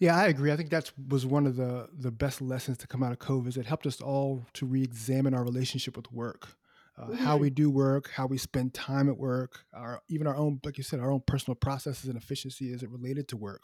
Yeah, 0.00 0.16
I 0.16 0.26
agree. 0.26 0.50
I 0.50 0.56
think 0.56 0.70
that 0.70 0.90
was 1.08 1.24
one 1.24 1.46
of 1.46 1.56
the 1.56 1.88
the 1.96 2.10
best 2.10 2.40
lessons 2.40 2.78
to 2.78 2.86
come 2.86 3.02
out 3.02 3.12
of 3.12 3.18
COVID. 3.18 3.48
Is 3.48 3.56
it 3.56 3.66
helped 3.66 3.86
us 3.86 4.00
all 4.00 4.44
to 4.54 4.66
re-examine 4.66 5.34
our 5.34 5.44
relationship 5.44 5.96
with 5.96 6.10
work, 6.10 6.48
uh, 6.96 7.04
mm-hmm. 7.04 7.14
how 7.14 7.36
we 7.36 7.50
do 7.50 7.70
work, 7.70 8.10
how 8.10 8.26
we 8.26 8.38
spend 8.38 8.74
time 8.74 9.08
at 9.08 9.16
work, 9.16 9.60
our 9.72 10.00
even 10.08 10.26
our 10.26 10.36
own, 10.36 10.60
like 10.64 10.78
you 10.78 10.84
said, 10.84 11.00
our 11.00 11.12
own 11.12 11.22
personal 11.26 11.54
processes 11.54 12.08
and 12.08 12.16
efficiency 12.16 12.72
as 12.72 12.82
it 12.82 12.90
related 12.90 13.28
to 13.28 13.36
work. 13.36 13.62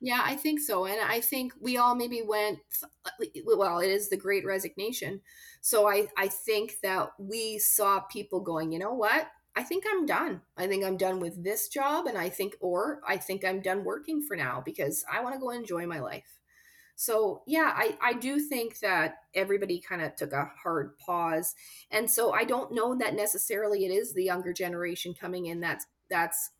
Yeah, 0.00 0.20
I 0.24 0.36
think 0.36 0.60
so. 0.60 0.84
And 0.86 1.00
I 1.00 1.20
think 1.20 1.52
we 1.60 1.76
all 1.76 1.94
maybe 1.94 2.22
went 2.22 2.60
uh, 3.04 3.10
well, 3.56 3.80
it 3.80 3.88
is 3.90 4.08
the 4.08 4.16
great 4.16 4.44
resignation. 4.46 5.20
So 5.60 5.88
I 5.88 6.06
I 6.16 6.28
think 6.28 6.76
that 6.82 7.10
we 7.18 7.58
saw 7.58 8.00
people 8.00 8.40
going, 8.40 8.70
"You 8.72 8.78
know 8.78 8.94
what? 8.94 9.26
I 9.56 9.64
think 9.64 9.84
I'm 9.90 10.06
done. 10.06 10.42
I 10.56 10.68
think 10.68 10.84
I'm 10.84 10.96
done 10.96 11.18
with 11.18 11.42
this 11.42 11.66
job 11.68 12.06
and 12.06 12.16
I 12.16 12.28
think 12.28 12.54
or 12.60 13.00
I 13.06 13.16
think 13.16 13.44
I'm 13.44 13.60
done 13.60 13.82
working 13.84 14.22
for 14.22 14.36
now 14.36 14.62
because 14.64 15.04
I 15.12 15.20
want 15.20 15.34
to 15.34 15.40
go 15.40 15.50
enjoy 15.50 15.86
my 15.86 15.98
life." 16.00 16.38
So, 16.96 17.42
yeah, 17.46 17.72
I 17.76 17.96
I 18.02 18.12
do 18.14 18.40
think 18.40 18.80
that 18.80 19.16
everybody 19.34 19.80
kind 19.80 20.02
of 20.02 20.16
took 20.16 20.32
a 20.32 20.50
hard 20.62 20.98
pause. 20.98 21.54
And 21.90 22.10
so 22.10 22.32
I 22.32 22.44
don't 22.44 22.72
know 22.72 22.96
that 22.98 23.14
necessarily 23.16 23.86
it 23.86 23.90
is 23.92 24.14
the 24.14 24.24
younger 24.24 24.52
generation 24.52 25.14
coming 25.14 25.46
in 25.46 25.60
that's 25.60 25.86
that's 26.10 26.50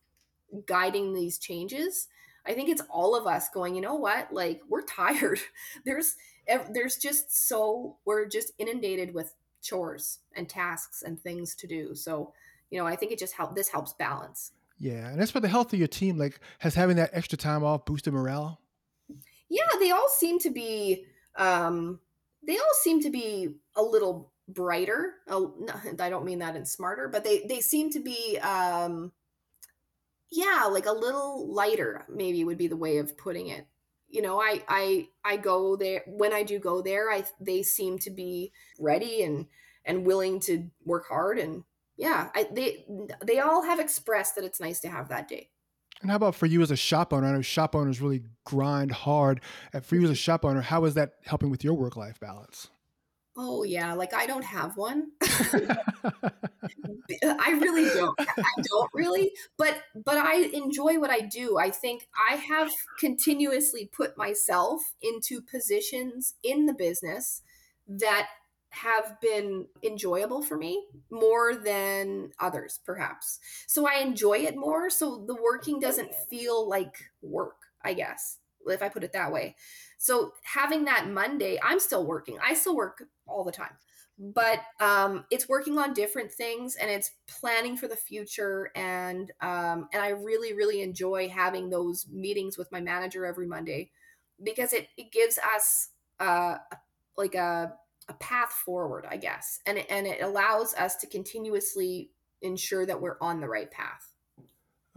guiding 0.66 1.12
these 1.14 1.38
changes 1.38 2.08
I 2.46 2.54
think 2.54 2.68
it's 2.68 2.82
all 2.90 3.14
of 3.14 3.26
us 3.26 3.48
going, 3.50 3.74
you 3.74 3.80
know 3.80 3.94
what? 3.94 4.32
Like 4.32 4.60
we're 4.68 4.84
tired. 4.84 5.40
there's 5.84 6.16
there's 6.72 6.96
just 6.96 7.48
so 7.48 7.96
we're 8.04 8.26
just 8.26 8.52
inundated 8.58 9.12
with 9.12 9.34
chores 9.62 10.20
and 10.34 10.48
tasks 10.48 11.02
and 11.02 11.20
things 11.20 11.54
to 11.56 11.66
do. 11.66 11.94
So, 11.94 12.32
you 12.70 12.78
know, 12.78 12.86
I 12.86 12.96
think 12.96 13.12
it 13.12 13.18
just 13.18 13.34
help 13.34 13.54
this 13.54 13.68
helps 13.68 13.92
balance. 13.94 14.52
Yeah, 14.78 15.08
and 15.08 15.20
as 15.20 15.30
for 15.30 15.40
the 15.40 15.48
health 15.48 15.72
of 15.72 15.78
your 15.78 15.88
team, 15.88 16.18
like 16.18 16.40
has 16.60 16.74
having 16.74 16.96
that 16.96 17.10
extra 17.12 17.36
time 17.36 17.64
off 17.64 17.84
boosted 17.84 18.14
morale? 18.14 18.60
Yeah, 19.48 19.66
they 19.80 19.90
all 19.90 20.08
seem 20.08 20.38
to 20.40 20.50
be 20.50 21.04
um 21.36 22.00
they 22.46 22.56
all 22.56 22.74
seem 22.82 23.02
to 23.02 23.10
be 23.10 23.56
a 23.76 23.82
little 23.82 24.32
brighter. 24.48 25.14
Oh, 25.28 25.54
no, 25.58 25.74
I 26.02 26.08
don't 26.08 26.24
mean 26.24 26.38
that 26.38 26.56
in 26.56 26.64
smarter, 26.64 27.08
but 27.08 27.24
they 27.24 27.44
they 27.48 27.60
seem 27.60 27.90
to 27.90 28.00
be 28.00 28.38
um 28.38 29.12
yeah 30.30 30.64
like 30.70 30.86
a 30.86 30.92
little 30.92 31.52
lighter 31.52 32.04
maybe 32.08 32.44
would 32.44 32.58
be 32.58 32.66
the 32.66 32.76
way 32.76 32.98
of 32.98 33.16
putting 33.16 33.48
it 33.48 33.66
you 34.08 34.22
know 34.22 34.40
i 34.40 34.62
i 34.68 35.08
i 35.24 35.36
go 35.36 35.76
there 35.76 36.02
when 36.06 36.32
i 36.32 36.42
do 36.42 36.58
go 36.58 36.82
there 36.82 37.10
i 37.10 37.24
they 37.40 37.62
seem 37.62 37.98
to 37.98 38.10
be 38.10 38.52
ready 38.78 39.22
and 39.22 39.46
and 39.84 40.06
willing 40.06 40.40
to 40.40 40.70
work 40.84 41.06
hard 41.08 41.38
and 41.38 41.64
yeah 41.96 42.28
I, 42.34 42.46
they 42.52 42.84
they 43.24 43.38
all 43.38 43.62
have 43.62 43.80
expressed 43.80 44.34
that 44.34 44.44
it's 44.44 44.60
nice 44.60 44.80
to 44.80 44.88
have 44.88 45.08
that 45.08 45.28
day 45.28 45.50
and 46.00 46.10
how 46.10 46.16
about 46.16 46.34
for 46.34 46.46
you 46.46 46.62
as 46.62 46.70
a 46.70 46.76
shop 46.76 47.12
owner? 47.12 47.26
I 47.26 47.32
know 47.32 47.42
shop 47.42 47.74
owners 47.74 48.00
really 48.00 48.22
grind 48.44 48.92
hard. 48.92 49.40
For 49.82 49.96
you 49.96 50.02
as 50.04 50.10
a 50.10 50.12
mm-hmm. 50.12 50.16
shop 50.16 50.44
owner, 50.44 50.60
how 50.60 50.84
is 50.84 50.94
that 50.94 51.14
helping 51.24 51.50
with 51.50 51.64
your 51.64 51.74
work 51.74 51.96
life 51.96 52.20
balance? 52.20 52.68
Oh 53.40 53.62
yeah, 53.62 53.94
like 53.94 54.12
I 54.12 54.26
don't 54.26 54.44
have 54.44 54.76
one. 54.76 55.12
I 57.22 57.50
really 57.52 57.84
don't. 57.84 58.18
I 58.18 58.62
don't 58.64 58.90
really, 58.92 59.30
but 59.56 59.80
but 60.04 60.18
I 60.18 60.50
enjoy 60.52 60.98
what 60.98 61.10
I 61.10 61.20
do. 61.20 61.56
I 61.56 61.70
think 61.70 62.08
I 62.28 62.34
have 62.34 62.72
continuously 62.98 63.88
put 63.92 64.18
myself 64.18 64.82
into 65.00 65.40
positions 65.40 66.34
in 66.42 66.66
the 66.66 66.74
business 66.74 67.42
that 67.86 68.26
have 68.70 69.20
been 69.20 69.66
enjoyable 69.84 70.42
for 70.42 70.58
me 70.58 70.84
more 71.08 71.54
than 71.54 72.32
others 72.40 72.80
perhaps. 72.84 73.38
So 73.68 73.86
I 73.86 74.00
enjoy 74.00 74.38
it 74.38 74.56
more 74.56 74.90
so 74.90 75.24
the 75.26 75.36
working 75.36 75.78
doesn't 75.78 76.12
feel 76.28 76.68
like 76.68 76.96
work, 77.22 77.56
I 77.84 77.94
guess 77.94 78.38
if 78.74 78.82
I 78.82 78.88
put 78.88 79.04
it 79.04 79.12
that 79.12 79.32
way. 79.32 79.56
So 79.98 80.32
having 80.44 80.84
that 80.84 81.08
Monday, 81.08 81.58
I'm 81.62 81.80
still 81.80 82.06
working. 82.06 82.38
I 82.42 82.54
still 82.54 82.76
work 82.76 83.02
all 83.26 83.44
the 83.44 83.52
time, 83.52 83.76
but 84.18 84.60
um, 84.80 85.24
it's 85.30 85.48
working 85.48 85.78
on 85.78 85.92
different 85.92 86.32
things 86.32 86.76
and 86.76 86.90
it's 86.90 87.10
planning 87.26 87.76
for 87.76 87.88
the 87.88 87.96
future. 87.96 88.70
And 88.74 89.32
um, 89.40 89.88
and 89.92 90.02
I 90.02 90.10
really 90.10 90.54
really 90.54 90.82
enjoy 90.82 91.28
having 91.28 91.70
those 91.70 92.06
meetings 92.10 92.56
with 92.56 92.70
my 92.72 92.80
manager 92.80 93.26
every 93.26 93.46
Monday 93.46 93.90
because 94.42 94.72
it 94.72 94.88
it 94.96 95.10
gives 95.12 95.38
us 95.38 95.90
uh, 96.20 96.58
like 97.16 97.34
a 97.34 97.74
a 98.08 98.14
path 98.14 98.52
forward, 98.64 99.06
I 99.08 99.18
guess, 99.18 99.60
and 99.66 99.78
it, 99.78 99.86
and 99.90 100.06
it 100.06 100.22
allows 100.22 100.74
us 100.74 100.96
to 100.96 101.06
continuously 101.06 102.10
ensure 102.40 102.86
that 102.86 103.00
we're 103.00 103.18
on 103.20 103.40
the 103.40 103.48
right 103.48 103.70
path. 103.70 104.07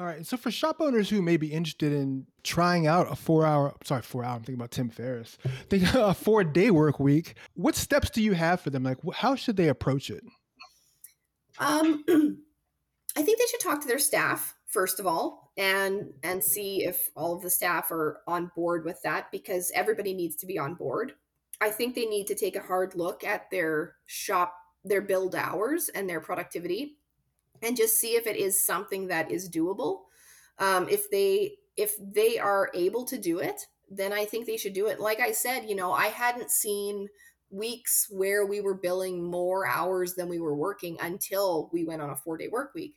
All 0.01 0.07
right. 0.07 0.25
So 0.25 0.35
for 0.35 0.49
shop 0.49 0.77
owners 0.79 1.11
who 1.11 1.21
may 1.21 1.37
be 1.37 1.53
interested 1.53 1.93
in 1.93 2.25
trying 2.41 2.87
out 2.87 3.11
a 3.11 3.15
four 3.15 3.45
hour, 3.45 3.75
sorry, 3.83 4.01
four 4.01 4.23
hour, 4.23 4.33
I'm 4.33 4.39
thinking 4.39 4.55
about 4.55 4.71
Tim 4.71 4.89
Ferriss, 4.89 5.37
think 5.69 5.83
a 5.93 6.15
four 6.15 6.43
day 6.43 6.71
work 6.71 6.99
week, 6.99 7.35
what 7.53 7.75
steps 7.75 8.09
do 8.09 8.23
you 8.23 8.33
have 8.33 8.61
for 8.61 8.71
them? 8.71 8.81
Like, 8.81 8.97
how 9.13 9.35
should 9.35 9.57
they 9.57 9.67
approach 9.67 10.09
it? 10.09 10.23
Um, 11.59 12.03
I 13.15 13.21
think 13.21 13.37
they 13.37 13.45
should 13.51 13.59
talk 13.59 13.79
to 13.81 13.87
their 13.87 13.99
staff 13.99 14.55
first 14.65 14.99
of 14.99 15.05
all 15.05 15.51
and 15.55 16.11
and 16.23 16.43
see 16.43 16.83
if 16.83 17.09
all 17.15 17.35
of 17.35 17.43
the 17.43 17.51
staff 17.51 17.91
are 17.91 18.21
on 18.25 18.49
board 18.55 18.83
with 18.85 18.99
that 19.03 19.31
because 19.31 19.71
everybody 19.75 20.15
needs 20.15 20.35
to 20.37 20.47
be 20.47 20.57
on 20.57 20.73
board. 20.73 21.11
I 21.61 21.69
think 21.69 21.93
they 21.93 22.05
need 22.05 22.25
to 22.25 22.35
take 22.35 22.55
a 22.55 22.61
hard 22.61 22.95
look 22.95 23.23
at 23.23 23.51
their 23.51 23.97
shop, 24.07 24.55
their 24.83 25.01
billed 25.01 25.35
hours 25.35 25.91
and 25.93 26.09
their 26.09 26.21
productivity 26.21 26.97
and 27.61 27.77
just 27.77 27.99
see 27.99 28.15
if 28.15 28.27
it 28.27 28.35
is 28.35 28.65
something 28.65 29.07
that 29.07 29.31
is 29.31 29.49
doable. 29.49 30.01
Um, 30.59 30.87
if 30.89 31.09
they 31.09 31.57
if 31.77 31.95
they 31.99 32.37
are 32.37 32.69
able 32.73 33.05
to 33.05 33.17
do 33.17 33.39
it, 33.39 33.67
then 33.89 34.13
I 34.13 34.25
think 34.25 34.45
they 34.45 34.57
should 34.57 34.73
do 34.73 34.87
it. 34.87 34.99
Like 34.99 35.19
I 35.19 35.31
said, 35.31 35.61
you 35.67 35.75
know, 35.75 35.93
I 35.93 36.07
hadn't 36.07 36.51
seen 36.51 37.07
weeks 37.49 38.07
where 38.09 38.45
we 38.45 38.61
were 38.61 38.75
billing 38.75 39.23
more 39.23 39.67
hours 39.67 40.15
than 40.15 40.29
we 40.29 40.39
were 40.39 40.55
working 40.55 40.97
until 41.01 41.69
we 41.73 41.83
went 41.83 42.01
on 42.01 42.09
a 42.09 42.15
four 42.15 42.37
day 42.37 42.47
work 42.47 42.73
week. 42.73 42.95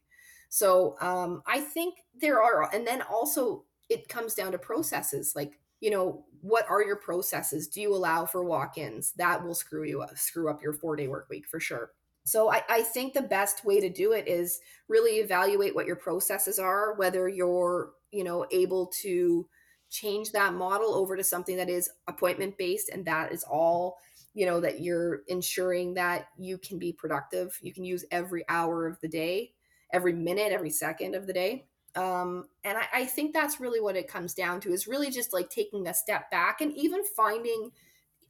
So 0.48 0.96
um, 1.00 1.42
I 1.46 1.61
think 1.61 1.96
there 2.20 2.42
are, 2.42 2.72
and 2.72 2.87
then 2.87 3.03
also 3.03 3.64
it 3.88 4.09
comes 4.09 4.35
down 4.35 4.53
to 4.53 4.59
processes 4.59 5.35
like 5.35 5.59
you 5.81 5.90
know 5.90 6.24
what 6.40 6.68
are 6.68 6.83
your 6.83 6.96
processes 6.96 7.68
do 7.68 7.81
you 7.81 7.94
allow 7.94 8.24
for 8.24 8.44
walk-ins 8.44 9.12
that 9.12 9.44
will 9.44 9.55
screw 9.55 9.85
you 9.85 10.03
up 10.03 10.16
screw 10.16 10.50
up 10.50 10.62
your 10.62 10.72
four 10.72 10.96
day 10.96 11.09
work 11.09 11.27
week 11.29 11.46
for 11.46 11.61
sure 11.61 11.90
so 12.24 12.50
I, 12.50 12.62
I 12.68 12.82
think 12.82 13.12
the 13.12 13.22
best 13.22 13.64
way 13.64 13.80
to 13.80 13.88
do 13.88 14.12
it 14.12 14.26
is 14.26 14.60
really 14.88 15.16
evaluate 15.18 15.74
what 15.74 15.87
your 15.87 15.96
processes 15.96 16.58
are, 16.58 16.94
whether 16.94 17.28
you're, 17.28 17.92
you 18.10 18.24
know, 18.24 18.46
able 18.50 18.87
to 19.02 19.46
change 19.90 20.32
that 20.32 20.54
model 20.54 20.94
over 20.94 21.16
to 21.16 21.22
something 21.22 21.56
that 21.56 21.68
is 21.68 21.90
appointment 22.08 22.58
based 22.58 22.88
and 22.88 23.04
that 23.04 23.32
is 23.32 23.44
all 23.44 23.98
you 24.32 24.44
know 24.44 24.58
that 24.58 24.80
you're 24.80 25.20
ensuring 25.28 25.94
that 25.94 26.26
you 26.37 26.58
can 26.58 26.78
be 26.78 26.92
productive. 26.92 27.56
You 27.62 27.72
can 27.72 27.84
use 27.84 28.04
every 28.10 28.44
hour 28.48 28.88
of 28.88 29.00
the 29.00 29.08
day 29.08 29.52
every 29.94 30.12
minute 30.12 30.52
every 30.52 30.70
second 30.70 31.14
of 31.14 31.26
the 31.26 31.32
day. 31.32 31.66
Um, 31.94 32.48
and 32.64 32.76
I, 32.76 32.87
I 32.92 33.04
think 33.04 33.32
that's 33.32 33.60
really 33.60 33.80
what 33.80 33.94
it 33.94 34.08
comes 34.08 34.34
down 34.34 34.60
to 34.62 34.72
is 34.72 34.88
really 34.88 35.10
just 35.10 35.32
like 35.32 35.48
taking 35.48 35.87
a 35.87 35.94
step 35.94 36.28
back 36.32 36.60
and 36.60 36.76
even 36.76 37.04
finding 37.04 37.70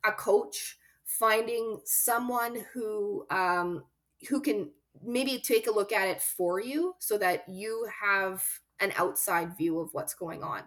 a 0.04 0.12
coach 0.12 0.76
finding 1.04 1.80
someone 1.84 2.64
who 2.72 3.26
um, 3.30 3.84
who 4.28 4.40
can 4.40 4.70
maybe 5.02 5.38
take 5.38 5.66
a 5.66 5.72
look 5.72 5.92
at 5.92 6.08
it 6.08 6.22
for 6.22 6.60
you 6.60 6.94
so 6.98 7.18
that 7.18 7.44
you 7.48 7.86
have 8.02 8.44
an 8.80 8.92
outside 8.96 9.56
view 9.56 9.78
of 9.80 9.90
what's 9.92 10.14
going 10.14 10.42
on. 10.42 10.62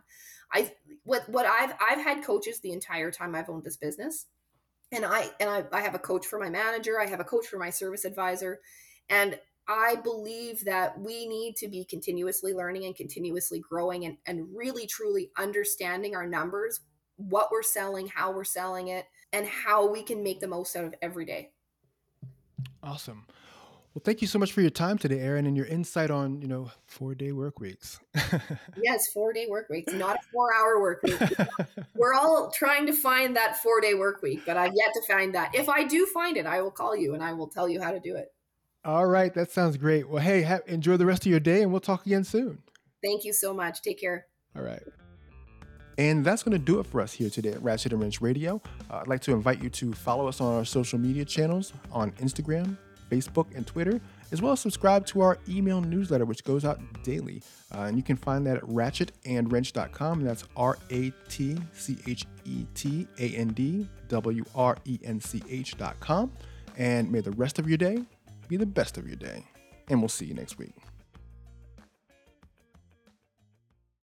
I 0.51 0.71
what 1.03 1.27
what 1.29 1.45
I've 1.45 1.73
I've 1.81 2.03
had 2.03 2.23
coaches 2.23 2.59
the 2.59 2.71
entire 2.71 3.11
time 3.11 3.35
I've 3.35 3.49
owned 3.49 3.63
this 3.63 3.77
business. 3.77 4.27
And 4.91 5.05
I 5.05 5.29
and 5.39 5.49
I, 5.49 5.65
I 5.71 5.81
have 5.81 5.95
a 5.95 5.99
coach 5.99 6.25
for 6.25 6.39
my 6.39 6.49
manager, 6.49 6.99
I 6.99 7.07
have 7.07 7.19
a 7.19 7.25
coach 7.25 7.47
for 7.47 7.57
my 7.57 7.69
service 7.69 8.05
advisor. 8.05 8.61
And 9.09 9.39
I 9.67 9.95
believe 9.95 10.63
that 10.63 10.97
we 10.97 11.27
need 11.27 11.57
to 11.57 11.67
be 11.67 11.83
continuously 11.83 12.53
learning 12.53 12.85
and 12.85 12.95
continuously 12.95 13.59
growing 13.59 14.05
and, 14.05 14.17
and 14.25 14.47
really 14.55 14.87
truly 14.87 15.31
understanding 15.37 16.15
our 16.15 16.25
numbers, 16.25 16.79
what 17.17 17.49
we're 17.51 17.63
selling, 17.63 18.07
how 18.07 18.31
we're 18.31 18.45
selling 18.45 18.87
it, 18.87 19.05
and 19.33 19.45
how 19.47 19.89
we 19.91 20.03
can 20.03 20.23
make 20.23 20.39
the 20.39 20.47
most 20.47 20.75
out 20.75 20.85
of 20.85 20.95
every 21.01 21.25
day. 21.25 21.51
Awesome. 22.83 23.25
Well, 23.97 24.03
thank 24.05 24.21
you 24.21 24.27
so 24.27 24.37
much 24.37 24.51
for 24.51 24.61
your 24.61 24.69
time 24.69 24.99
today, 24.99 25.19
Erin, 25.19 25.47
and 25.47 25.57
your 25.57 25.65
insight 25.65 26.11
on, 26.11 26.39
you 26.39 26.47
know, 26.47 26.69
four 26.85 27.15
day 27.15 27.31
work 27.31 27.59
weeks. 27.59 27.99
yes, 28.77 29.07
four 29.11 29.33
day 29.33 29.47
work 29.49 29.69
weeks, 29.69 29.91
not 29.91 30.17
a 30.17 30.19
four 30.31 30.53
hour 30.53 30.79
work 30.79 31.01
week. 31.01 31.19
We're 31.95 32.13
all 32.13 32.51
trying 32.51 32.85
to 32.85 32.93
find 32.93 33.35
that 33.35 33.57
four 33.57 33.81
day 33.81 33.95
work 33.95 34.21
week, 34.21 34.41
but 34.45 34.55
I've 34.55 34.73
yet 34.75 34.89
to 34.93 35.01
find 35.07 35.33
that. 35.33 35.55
If 35.55 35.67
I 35.67 35.83
do 35.83 36.05
find 36.05 36.37
it, 36.37 36.45
I 36.45 36.61
will 36.61 36.69
call 36.69 36.95
you 36.95 37.15
and 37.15 37.23
I 37.23 37.33
will 37.33 37.47
tell 37.47 37.67
you 37.67 37.81
how 37.81 37.89
to 37.89 37.99
do 37.99 38.15
it. 38.15 38.27
All 38.85 39.07
right. 39.07 39.33
That 39.33 39.51
sounds 39.51 39.77
great. 39.77 40.07
Well, 40.07 40.21
hey, 40.21 40.43
ha- 40.43 40.59
enjoy 40.67 40.97
the 40.97 41.07
rest 41.07 41.25
of 41.25 41.31
your 41.31 41.39
day 41.39 41.63
and 41.63 41.71
we'll 41.71 41.81
talk 41.81 42.05
again 42.05 42.23
soon. 42.23 42.61
Thank 43.03 43.25
you 43.25 43.33
so 43.33 43.51
much. 43.51 43.81
Take 43.81 43.99
care. 43.99 44.27
All 44.55 44.61
right. 44.61 44.83
And 45.97 46.23
that's 46.23 46.43
going 46.43 46.51
to 46.51 46.63
do 46.63 46.79
it 46.79 46.85
for 46.85 47.01
us 47.01 47.13
here 47.13 47.29
today 47.29 47.51
at 47.51 47.61
Ratchet 47.63 47.91
and 47.91 48.01
Wrench 48.01 48.21
Radio. 48.21 48.61
Uh, 48.89 48.97
I'd 48.97 49.07
like 49.07 49.21
to 49.21 49.33
invite 49.33 49.63
you 49.63 49.69
to 49.71 49.93
follow 49.93 50.27
us 50.27 50.39
on 50.39 50.55
our 50.55 50.65
social 50.65 50.99
media 50.99 51.25
channels 51.25 51.73
on 51.91 52.11
Instagram, 52.13 52.77
Facebook, 53.09 53.47
and 53.55 53.65
Twitter, 53.65 53.99
as 54.31 54.41
well 54.41 54.51
as 54.51 54.59
subscribe 54.59 55.07
to 55.07 55.21
our 55.21 55.39
email 55.49 55.81
newsletter, 55.81 56.25
which 56.25 56.43
goes 56.43 56.65
out 56.65 56.79
daily. 57.03 57.41
Uh, 57.73 57.81
and 57.81 57.97
you 57.97 58.03
can 58.03 58.15
find 58.15 58.45
that 58.45 58.57
at 58.57 58.63
ratchetandwrench.com. 58.63 60.19
And 60.19 60.27
that's 60.27 60.43
R 60.55 60.77
A 60.91 61.11
T 61.29 61.57
C 61.73 61.97
H 62.05 62.25
E 62.45 62.65
T 62.75 63.07
A 63.19 63.29
N 63.35 63.47
D 63.49 63.87
W 64.09 64.43
R 64.53 64.77
E 64.85 64.99
N 65.03 65.19
C 65.19 65.41
H.com. 65.49 66.31
And 66.77 67.11
may 67.11 67.21
the 67.21 67.31
rest 67.31 67.57
of 67.57 67.67
your 67.67 67.77
day 67.77 68.03
be 68.47 68.57
the 68.57 68.67
best 68.67 68.99
of 68.99 69.07
your 69.07 69.15
day. 69.15 69.43
And 69.89 69.99
we'll 69.99 70.09
see 70.09 70.25
you 70.25 70.35
next 70.35 70.59
week. 70.59 70.75